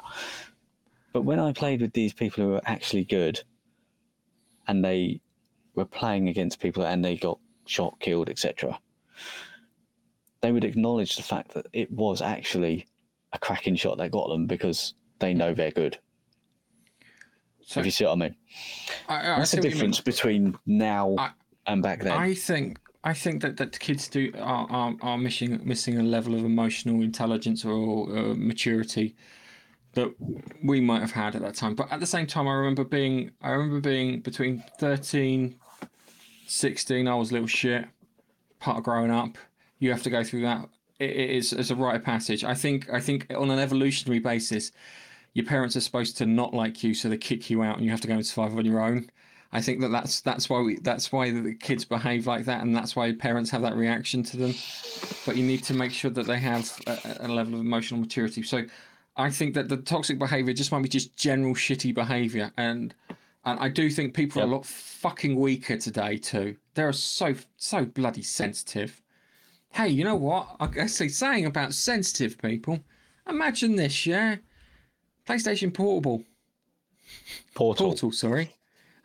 [1.14, 3.42] But when I played with these people who were actually good
[4.68, 5.20] and they
[5.74, 8.80] were playing against people and they got shot, killed, etc.,
[10.42, 12.86] they would acknowledge the fact that it was actually
[13.34, 15.98] a cracking shot that got them because they know they're good.
[17.66, 18.36] So if you see what I mean.
[19.10, 19.72] I, I That's the mean.
[19.72, 21.32] difference between now I-
[21.66, 22.14] and back then.
[22.14, 26.36] I think I think that, that kids do are, are, are missing missing a level
[26.36, 29.16] of emotional intelligence or uh, maturity
[29.94, 30.14] that
[30.64, 31.74] we might have had at that time.
[31.74, 35.56] But at the same time, I remember being I remember being between 13,
[36.48, 37.08] 16.
[37.08, 37.86] I was a little shit.
[38.60, 39.38] Part of growing up,
[39.80, 40.68] you have to go through that.
[41.00, 42.44] It, it is it's a rite of passage.
[42.44, 44.72] I think I think on an evolutionary basis,
[45.34, 47.92] your parents are supposed to not like you, so they kick you out, and you
[47.92, 49.10] have to go and survive on your own.
[49.52, 52.76] I think that that's that's why we that's why the kids behave like that, and
[52.76, 54.54] that's why parents have that reaction to them.
[55.26, 58.44] But you need to make sure that they have a, a level of emotional maturity.
[58.44, 58.66] So,
[59.16, 62.94] I think that the toxic behavior just might be just general shitty behavior, and
[63.46, 66.58] and I do think people are a lot fucking weaker today too.
[66.74, 69.02] They're so so bloody sensitive.
[69.72, 70.58] Hey, you know what?
[70.60, 72.80] I guess they're saying about sensitive people.
[73.30, 74.38] Imagine this, yeah.
[75.28, 76.24] PlayStation Portable.
[77.54, 77.88] Portal.
[77.88, 78.56] Portal, sorry.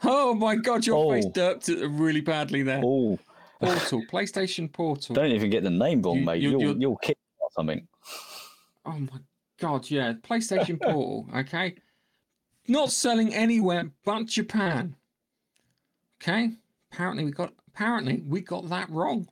[0.04, 1.30] Oh my god, your face Oh.
[1.30, 2.82] derped it really badly there.
[2.84, 3.18] Oh,
[3.60, 5.14] Portal, PlayStation Portal.
[5.14, 6.42] don't even get the name wrong, You- mate.
[6.42, 7.86] you- will you're- you'll kick or something.
[8.84, 9.18] Oh my
[9.58, 11.76] god, yeah, PlayStation Portal, okay?
[12.66, 14.96] Not selling anywhere but Japan.
[16.20, 16.52] Okay?
[16.92, 19.28] Apparently we got apparently we got that wrong.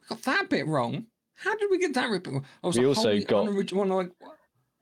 [0.00, 1.06] We got that bit wrong.
[1.36, 2.44] How did we get that bit wrong?
[2.62, 4.12] I was We a also got- unoriginal- like,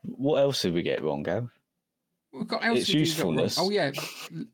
[0.03, 1.49] What else did we get wrong, Gav?
[2.33, 3.59] We've got Its usefulness.
[3.59, 3.93] Oh yeah,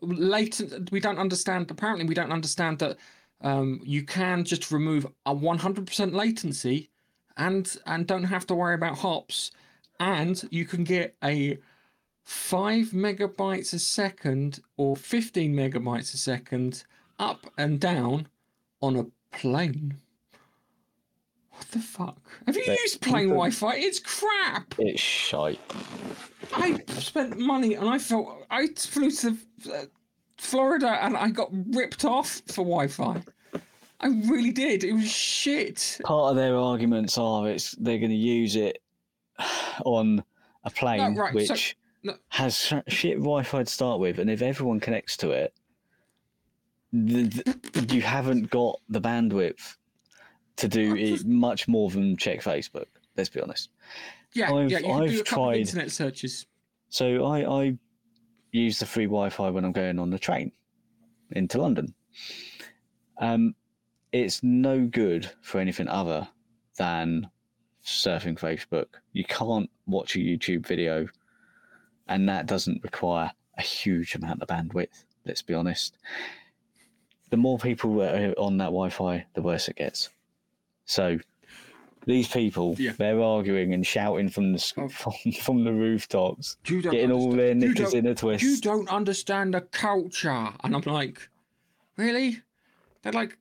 [0.01, 0.91] latent.
[0.91, 1.71] We don't understand.
[1.71, 2.97] Apparently, we don't understand that
[3.41, 6.91] um, you can just remove a 100% latency,
[7.37, 9.53] and and don't have to worry about hops,
[10.01, 11.59] and you can get a
[12.25, 16.85] five megabytes a second or 15 megabytes a second
[17.19, 18.29] up and down
[18.83, 19.99] on a plane.
[21.59, 22.17] What the fuck?
[22.47, 23.75] Have you But used plane people- Wi Fi?
[23.77, 24.75] It's crap.
[24.79, 25.61] It's shite.
[26.55, 29.37] I spent money and I felt I flew to
[29.75, 29.85] uh,
[30.39, 33.23] Florida and I got ripped off for Wi Fi.
[34.01, 34.85] I really did.
[34.85, 36.01] It was shit.
[36.05, 38.79] Part of their arguments are it's they're going to use it
[39.85, 40.23] on
[40.65, 42.15] a plane right, so- which no.
[42.29, 45.53] has shit Wi-Fi to start with, and if everyone connects to it,
[46.95, 47.43] th-
[47.73, 49.77] th- you haven't got the bandwidth
[50.59, 52.87] to do it much more than check Facebook.
[53.17, 53.71] Let's be honest.
[54.35, 54.79] Yeah, I've- yeah.
[54.79, 56.47] You can do I've a couple of tried- internet searches.
[56.91, 57.79] So I, I
[58.53, 60.53] use the free Wi-Fi when I'm going on the train
[61.33, 61.93] into London.
[63.19, 63.55] Um,
[64.13, 66.27] it's no good for anything other
[66.77, 67.29] than
[67.85, 68.87] surfing Facebook.
[69.13, 71.09] You can't watch a YouTube video,
[72.07, 75.05] and that doesn't require a huge amount of bandwidth.
[75.27, 75.99] Let's be honest.
[77.31, 78.01] The more people
[78.39, 80.09] on that Wi-Fi, the worse it gets.
[80.89, 81.19] So
[82.07, 82.93] these people, Yeah.
[82.97, 84.89] they're arguing and shouting from the Oh.
[85.03, 85.13] from,
[85.43, 88.43] from the rooftops, getting all their knickers in a twist.
[88.43, 90.49] You don't understand the culture.
[90.65, 91.29] And I'm like,
[91.97, 92.41] really?
[93.03, 93.37] They're like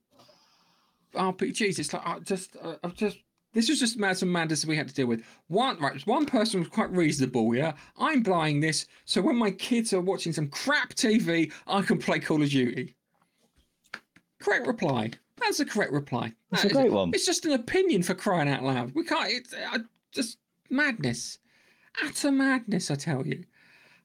[1.16, 1.80] RPGs.
[1.80, 3.18] It's like, I just, uh, I've just,
[3.54, 5.24] this was just mad, some madness we had to deal with.
[5.48, 7.74] One, right, one person was quite reasonable, yeah?
[7.98, 12.20] I'm buying this so when my kids are watching some crap TV, I can play
[12.20, 12.96] Call of Duty.
[14.40, 15.12] Correct reply.
[15.40, 16.34] That's the correct reply.
[16.52, 17.12] That's That a great one.
[17.14, 18.94] It's just an opinion for crying out loud.
[18.96, 19.80] We can't, it's uh,
[20.12, 20.38] just
[20.70, 21.40] madness.
[22.04, 23.44] Utter madness, I tell you.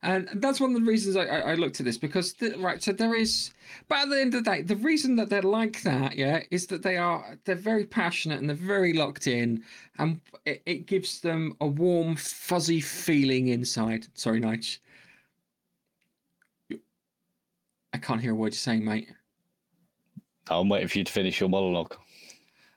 [0.05, 2.83] And that's one of the reasons I, I, I looked at this because, th- right,
[2.83, 3.53] so there is,
[3.89, 6.67] but at the end of the day, the reason that they're like that, yeah, is
[6.69, 9.63] that they are, they're very passionate and they're very locked in
[9.99, 14.07] and it, it gives them a warm, fuzzy feeling inside.
[14.15, 14.79] Sorry, Nige.
[17.93, 19.09] I can't hear a word you're saying, mate.
[20.51, 21.97] I'm waiting for you to finish your monologue.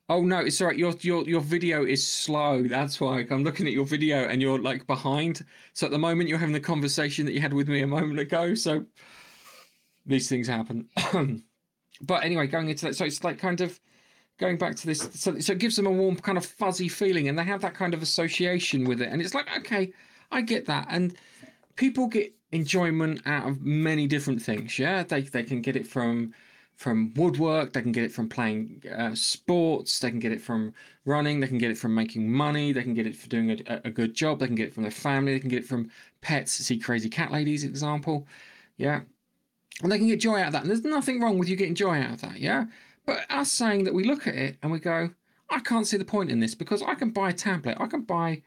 [0.07, 0.77] Oh no, it's all right.
[0.77, 2.63] Your your your video is slow.
[2.63, 5.43] That's why I'm looking at your video and you're like behind.
[5.73, 8.19] So at the moment you're having the conversation that you had with me a moment
[8.19, 8.53] ago.
[8.53, 8.85] So
[10.05, 10.87] these things happen.
[12.01, 13.79] but anyway, going into that, so it's like kind of
[14.37, 15.09] going back to this.
[15.15, 17.73] So so it gives them a warm kind of fuzzy feeling, and they have that
[17.73, 19.09] kind of association with it.
[19.11, 19.91] And it's like okay,
[20.31, 21.15] I get that, and
[21.77, 24.77] people get enjoyment out of many different things.
[24.77, 26.35] Yeah, they they can get it from
[26.75, 30.73] from woodwork, they can get it from playing uh, sports, they can get it from
[31.05, 33.81] running, they can get it from making money, they can get it for doing a,
[33.85, 35.89] a good job, they can get it from their family, they can get it from
[36.21, 36.51] pets.
[36.51, 38.27] See Crazy Cat Ladies example,
[38.77, 39.01] yeah,
[39.81, 40.61] and they can get joy out of that.
[40.63, 42.65] And there's nothing wrong with you getting joy out of that, yeah.
[43.05, 45.09] But us saying that we look at it and we go,
[45.49, 48.01] I can't see the point in this because I can buy a tablet, I can
[48.01, 48.41] buy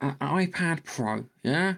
[0.00, 1.76] an iPad Pro, yeah.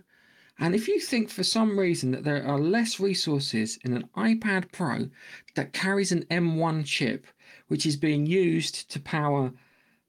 [0.58, 4.72] And if you think for some reason that there are less resources in an iPad
[4.72, 5.08] Pro
[5.54, 7.26] that carries an M1 chip,
[7.68, 9.52] which is being used to power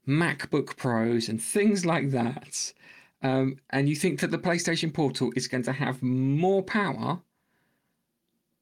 [0.08, 2.74] MacBook Pros and things like that,
[3.22, 7.22] um, and you think that the PlayStation Portal is going to have more power,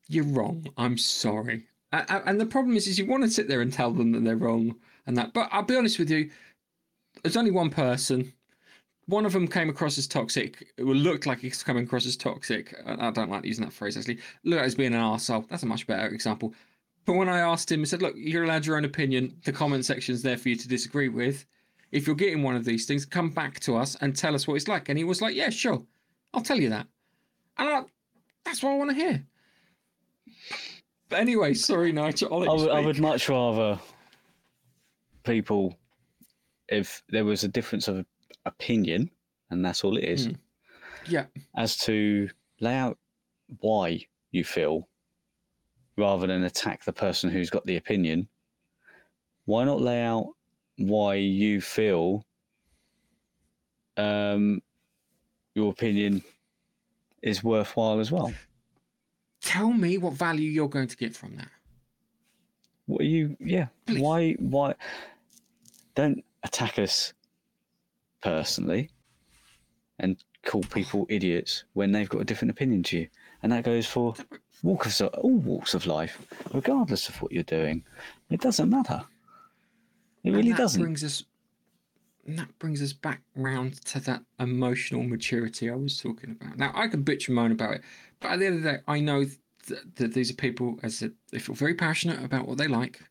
[0.09, 0.67] you're wrong.
[0.77, 1.67] I'm sorry.
[1.93, 4.23] A- And the problem is, is you want to sit there and tell them that
[4.23, 4.75] they're wrong
[5.05, 5.33] and that.
[5.33, 6.31] But I'll be honest with you,
[7.23, 8.33] there's only one person
[9.07, 10.67] one of them came across as toxic.
[10.77, 12.75] It looked like he's coming across as toxic.
[12.85, 14.19] I I don't like using that phrase actually.
[14.43, 15.47] Look as being an arsehole.
[15.49, 16.53] That's a much better example.
[17.05, 19.37] But when I asked him, I said, look, you're allowed your own opinion.
[19.45, 21.45] The comment section's there for you to disagree with.
[21.93, 24.55] If you're getting one of these things, come back to us and tell us what
[24.55, 24.89] it's like.
[24.89, 25.81] And he was like, yeah, sure.
[26.33, 26.85] I'll tell you that.
[27.57, 27.91] And I'm like,
[28.43, 29.23] that's what I want to hear.
[31.07, 32.43] But anyway, sorry, Nigel.
[32.43, 33.79] I would, I would much rather
[35.23, 35.77] people,
[36.67, 38.05] if there was a difference of
[38.47, 39.09] opinion,
[39.49, 40.37] and that's all it is, Mm.
[41.07, 41.25] Yeah.
[41.55, 42.29] as to
[42.59, 42.97] lay out
[43.61, 44.87] why you feel
[45.95, 48.27] rather than attack the person who's got the opinion.
[49.45, 50.33] Why not lay out
[50.77, 52.25] why you feel
[53.95, 54.61] um,
[55.55, 56.23] your opinion
[57.21, 58.33] is worthwhile as well?
[59.41, 61.49] Tell me what value you're going to get from that.
[62.85, 63.35] What are you?
[63.39, 63.67] Yeah.
[63.85, 64.01] Please.
[64.01, 64.33] Why?
[64.33, 64.75] Why?
[65.95, 67.13] Don't attack us
[68.21, 68.89] personally,
[69.99, 73.07] and call people idiots when they've got a different opinion to you,
[73.43, 74.13] and that goes for
[74.63, 77.83] walks of all walks of life, regardless of what you're doing.
[78.29, 79.03] It doesn't matter.
[80.23, 80.81] It really that doesn't.
[80.81, 81.23] Brings us,
[82.25, 86.57] and that brings us back round to that emotional maturity I was talking about.
[86.57, 87.81] Now I can bitch and moan about it,
[88.19, 89.25] but at the end of the day, I know
[89.67, 93.01] th- that these are people as said, they feel very passionate about what they like,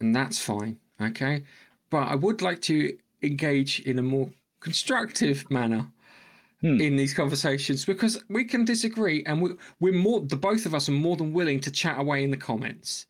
[0.00, 0.78] and that's fine.
[1.00, 1.42] Okay,
[1.90, 5.90] but I would like to engage in a more constructive manner
[6.62, 6.80] Hmm.
[6.80, 9.50] in these conversations because we can disagree and we,
[9.80, 12.36] we're more the both of us are more than willing to chat away in the
[12.36, 13.06] comments.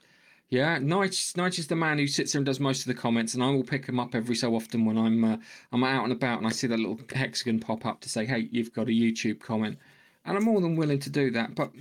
[0.49, 3.35] Yeah, Nige, Nige is the man who sits there and does most of the comments,
[3.35, 5.37] and I will pick him up every so often when I'm uh,
[5.71, 8.49] I'm out and about and I see that little hexagon pop up to say, "Hey,
[8.51, 9.79] you've got a YouTube comment,"
[10.25, 11.55] and I'm more than willing to do that.
[11.55, 11.73] But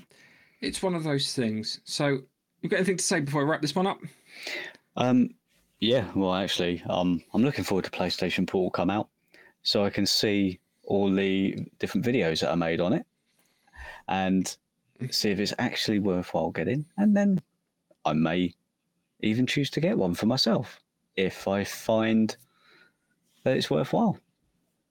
[0.59, 1.79] it's one of those things.
[1.86, 2.19] So,
[2.61, 3.99] you got anything to say before I wrap this one up?
[4.97, 5.29] Um,
[5.82, 9.09] yeah, well, actually, um, I'm looking forward to PlayStation Portal come out,
[9.63, 13.05] so I can see all the different videos that are made on it,
[14.07, 14.55] and
[15.09, 17.41] see if it's actually worthwhile getting, and then
[18.05, 18.53] I may
[19.21, 20.79] even choose to get one for myself
[21.15, 22.36] if I find
[23.43, 24.17] that it's worthwhile.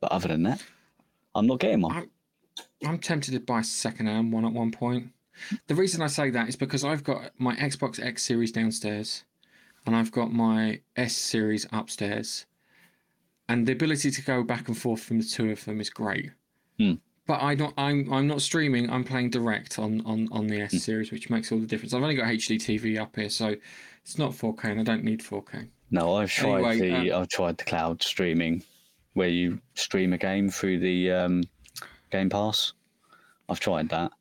[0.00, 0.62] But other than that,
[1.36, 2.10] I'm not getting one.
[2.84, 5.12] I'm tempted to buy a second-hand one at one point.
[5.68, 9.24] The reason I say that is because I've got my Xbox X series downstairs,
[9.86, 12.46] and I've got my S series upstairs,
[13.48, 16.30] and the ability to go back and forth from the two of them is great.
[16.78, 16.94] Hmm.
[17.26, 17.74] But I don't.
[17.76, 18.90] I'm I'm not streaming.
[18.90, 21.94] I'm playing direct on on on the S series, which makes all the difference.
[21.94, 23.54] I've only got HD TV up here, so
[24.02, 25.68] it's not 4K, and I don't need 4K.
[25.90, 28.62] No, I've tried Anyway, the I've tried the cloud streaming,
[29.14, 31.42] where you stream a game through the um,
[32.10, 32.72] Game Pass.
[33.48, 34.12] I've tried that.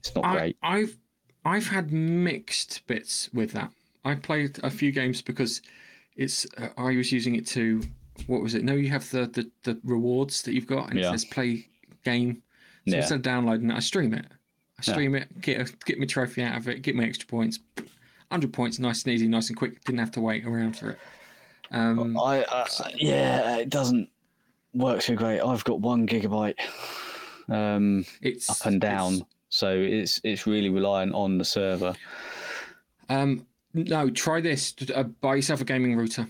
[0.00, 0.56] It's not I, great.
[0.62, 0.98] I've
[1.44, 3.70] I've had mixed bits with that.
[4.04, 5.62] I played a few games because
[6.16, 7.82] it's uh, I was using it to
[8.26, 8.64] what was it?
[8.64, 11.08] No, you have the the, the rewards that you've got, and Yeah.
[11.08, 11.68] it says play
[12.04, 12.42] game.
[12.86, 13.00] So Yeah.
[13.00, 14.26] instead of downloading it, I stream it.
[14.30, 14.92] I Yeah.
[14.92, 17.58] stream it, get a, get my trophy out of it, get my extra points.
[18.30, 19.82] Hundred points, nice and easy, nice and quick.
[19.84, 20.98] Didn't have to wait around for it.
[21.70, 24.08] Um, I, I yeah, it doesn't
[24.74, 25.40] work too great.
[25.40, 26.54] I've got one gigabyte
[27.48, 31.94] um, it's up and it's- down, so it's it's really reliant on the server.
[33.08, 34.74] Um, no, try this.
[34.94, 36.22] Uh, buy yourself a gaming router.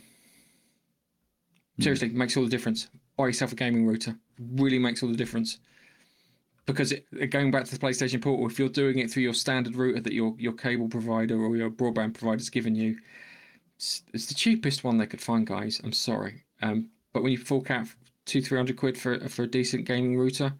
[1.76, 1.82] Hmm.
[1.82, 2.88] Seriously, makes all the difference.
[3.16, 4.16] Buy yourself a gaming router.
[4.38, 5.58] Really makes all the difference.
[6.66, 9.34] Because it, it- going back to the PlayStation Portal, if you're doing it through your
[9.34, 12.98] standard router that your your cable provider or your broadband provider's given you,
[13.76, 15.80] it's, it's the cheapest one they could find, guys.
[15.82, 16.44] I'm sorry.
[16.62, 17.86] Um, but when you fork out
[18.26, 20.52] two three hundred quid for for a decent gaming router,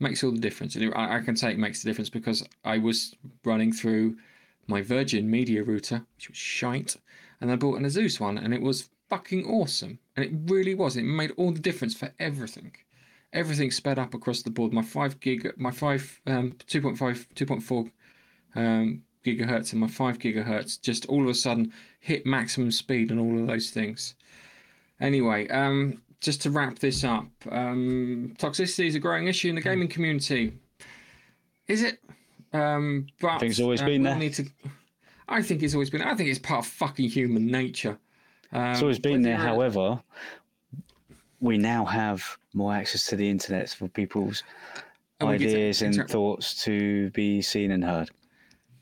[0.00, 0.76] makes all the difference.
[0.76, 3.14] And I, I can say it makes the difference because I was
[3.44, 4.16] running through
[4.68, 6.96] my Virgin Media router, which was shite,
[7.40, 9.98] and I bought an Asus one, and it was fucking awesome.
[10.16, 10.96] And it really was.
[10.96, 12.72] It made all the difference for everything.
[13.32, 14.72] Everything sped up across the board.
[14.72, 17.90] My five gig, my five, um, 2.5, 2.4
[18.54, 23.20] um, gigahertz, and my five gigahertz just all of a sudden hit maximum speed and
[23.20, 24.14] all of those things.
[25.00, 29.60] Anyway, um, just to wrap this up, um, toxicity is a growing issue in the
[29.60, 30.52] gaming community.
[31.68, 32.00] Is it?
[32.52, 34.20] Um, but think it's always uh, been we'll there.
[34.20, 34.46] Need to,
[35.28, 36.02] I think it's always been.
[36.02, 37.98] I think it's part of fucking human nature.
[38.52, 39.34] Um, It's always been there.
[39.36, 40.00] you're- However,
[41.40, 42.24] we now have
[42.54, 44.42] more access to the internet for people's
[45.20, 48.10] and to ideas and interact- thoughts to be seen and heard,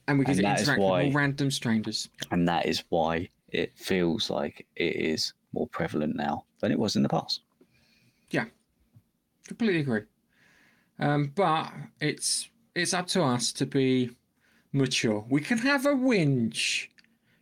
[0.06, 2.08] and we get and to interact why- with more random strangers.
[2.30, 6.94] and that is why it feels like it is more prevalent now than it was
[6.96, 7.40] in the past.
[8.30, 8.44] Yeah,
[9.48, 10.02] completely agree.
[10.98, 14.10] Um, but it's it's up to us to be
[14.72, 15.24] mature.
[15.28, 16.88] We can have a whinge.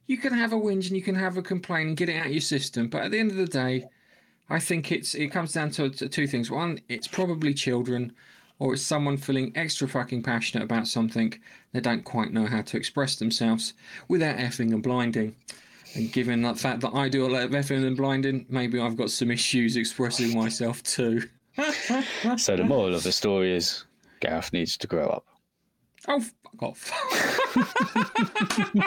[0.06, 2.26] You can have a whinge and you can have a complaint and get it out
[2.26, 2.88] of your system.
[2.88, 3.88] But at the end of the day,
[4.48, 6.50] I think it's it comes down to, to two things.
[6.50, 8.12] One, it's probably children,
[8.60, 11.34] or it's someone feeling extra fucking passionate about something
[11.72, 13.74] they don't quite know how to express themselves
[14.06, 15.34] without effing and blinding.
[15.96, 18.96] And given the fact that I do a lot of effing and blinding, maybe I've
[18.96, 21.28] got some issues expressing myself too.
[22.36, 23.84] So the moral of the story is
[24.20, 25.26] Gareth needs to grow up.
[26.06, 26.90] Oh, fuck off.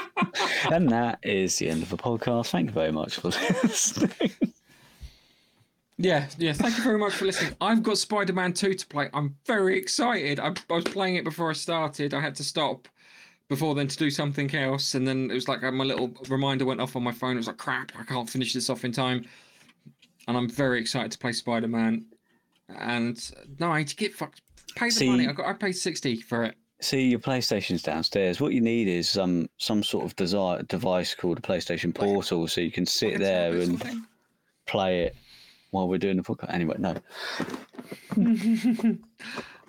[0.72, 2.50] And that is the end of the podcast.
[2.50, 3.28] Thank you very much for
[3.64, 4.12] listening.
[5.98, 6.54] yeah, yeah.
[6.54, 7.56] Thank you very much for listening.
[7.62, 9.10] I've got Spider Man 2 to play.
[9.14, 10.40] I'm very excited.
[10.40, 12.14] I, I was playing it before I started.
[12.14, 12.88] I had to stop
[13.48, 14.96] before then to do something else.
[14.96, 17.34] And then it was like uh, my little reminder went off on my phone.
[17.34, 19.26] It was like, crap, I can't finish this off in time.
[20.28, 22.06] And I'm very excited to play Spider Man.
[22.78, 24.42] And no, I need to get fucked.
[24.76, 25.28] Pay the See- money.
[25.28, 25.46] I got.
[25.48, 26.56] I paid sixty for it.
[26.80, 28.40] See, your PlayStation's downstairs.
[28.40, 32.62] What you need is um, some sort of desi- device called a PlayStation Portal so
[32.62, 34.02] you can sit there tablet and
[34.68, 35.16] play it
[35.72, 36.54] while we're doing the podcast.
[36.54, 36.96] Anyway, no.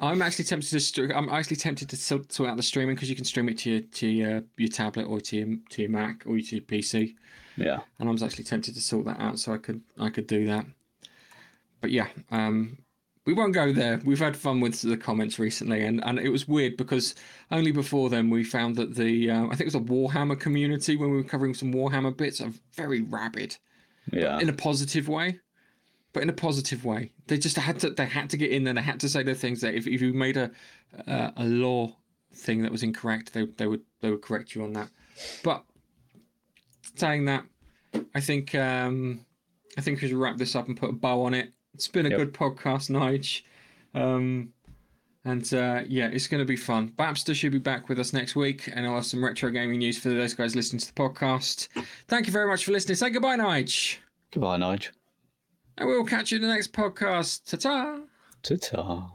[0.01, 0.81] I'm actually tempted to.
[0.81, 3.59] St- I'm actually tempted to sort, sort out the streaming because you can stream it
[3.59, 6.65] to your to your, your tablet or to your, to your Mac or to your
[6.65, 7.15] PC.
[7.57, 7.79] Yeah.
[7.99, 10.47] and I was actually tempted to sort that out so I could I could do
[10.47, 10.67] that.
[11.81, 12.79] But yeah, um,
[13.29, 14.01] we won't go there.
[14.07, 17.15] We've had fun with the comments recently, and, and it was weird because
[17.51, 20.97] only before then we found that the uh, I think it was a Warhammer community
[20.97, 23.57] when we were covering some Warhammer bits are very rabid
[24.11, 24.39] Yeah.
[24.41, 25.39] in a positive way.
[26.15, 27.13] but in a positive way.
[27.27, 28.73] They just had to they had to get in there.
[28.73, 30.51] They had to say the things that if, if you made a
[31.07, 31.95] uh, a lore
[32.35, 34.89] thing that was incorrect, they they would they would correct you on that.
[35.45, 35.65] But
[36.97, 37.45] saying that,
[38.15, 39.27] I think um,
[39.77, 41.53] I think we should wrap this up and put a bow on it.
[41.79, 42.19] It's been a Yep.
[42.19, 43.43] good podcast, Nige.
[43.95, 44.53] Um,
[45.25, 46.93] and uh, yeah, it's going to be fun.
[46.99, 49.97] Babster should be back with us next week, and I'll have some retro gaming news
[49.97, 51.69] for those guys listening to the podcast.
[52.09, 52.97] Thank you very much for listening.
[52.97, 53.99] Say goodbye, Nige.
[54.33, 54.89] Goodbye, Nige.
[55.77, 57.45] And we'll catch you in the next podcast.
[57.49, 58.01] Ta ta.
[58.43, 59.13] Ta ta.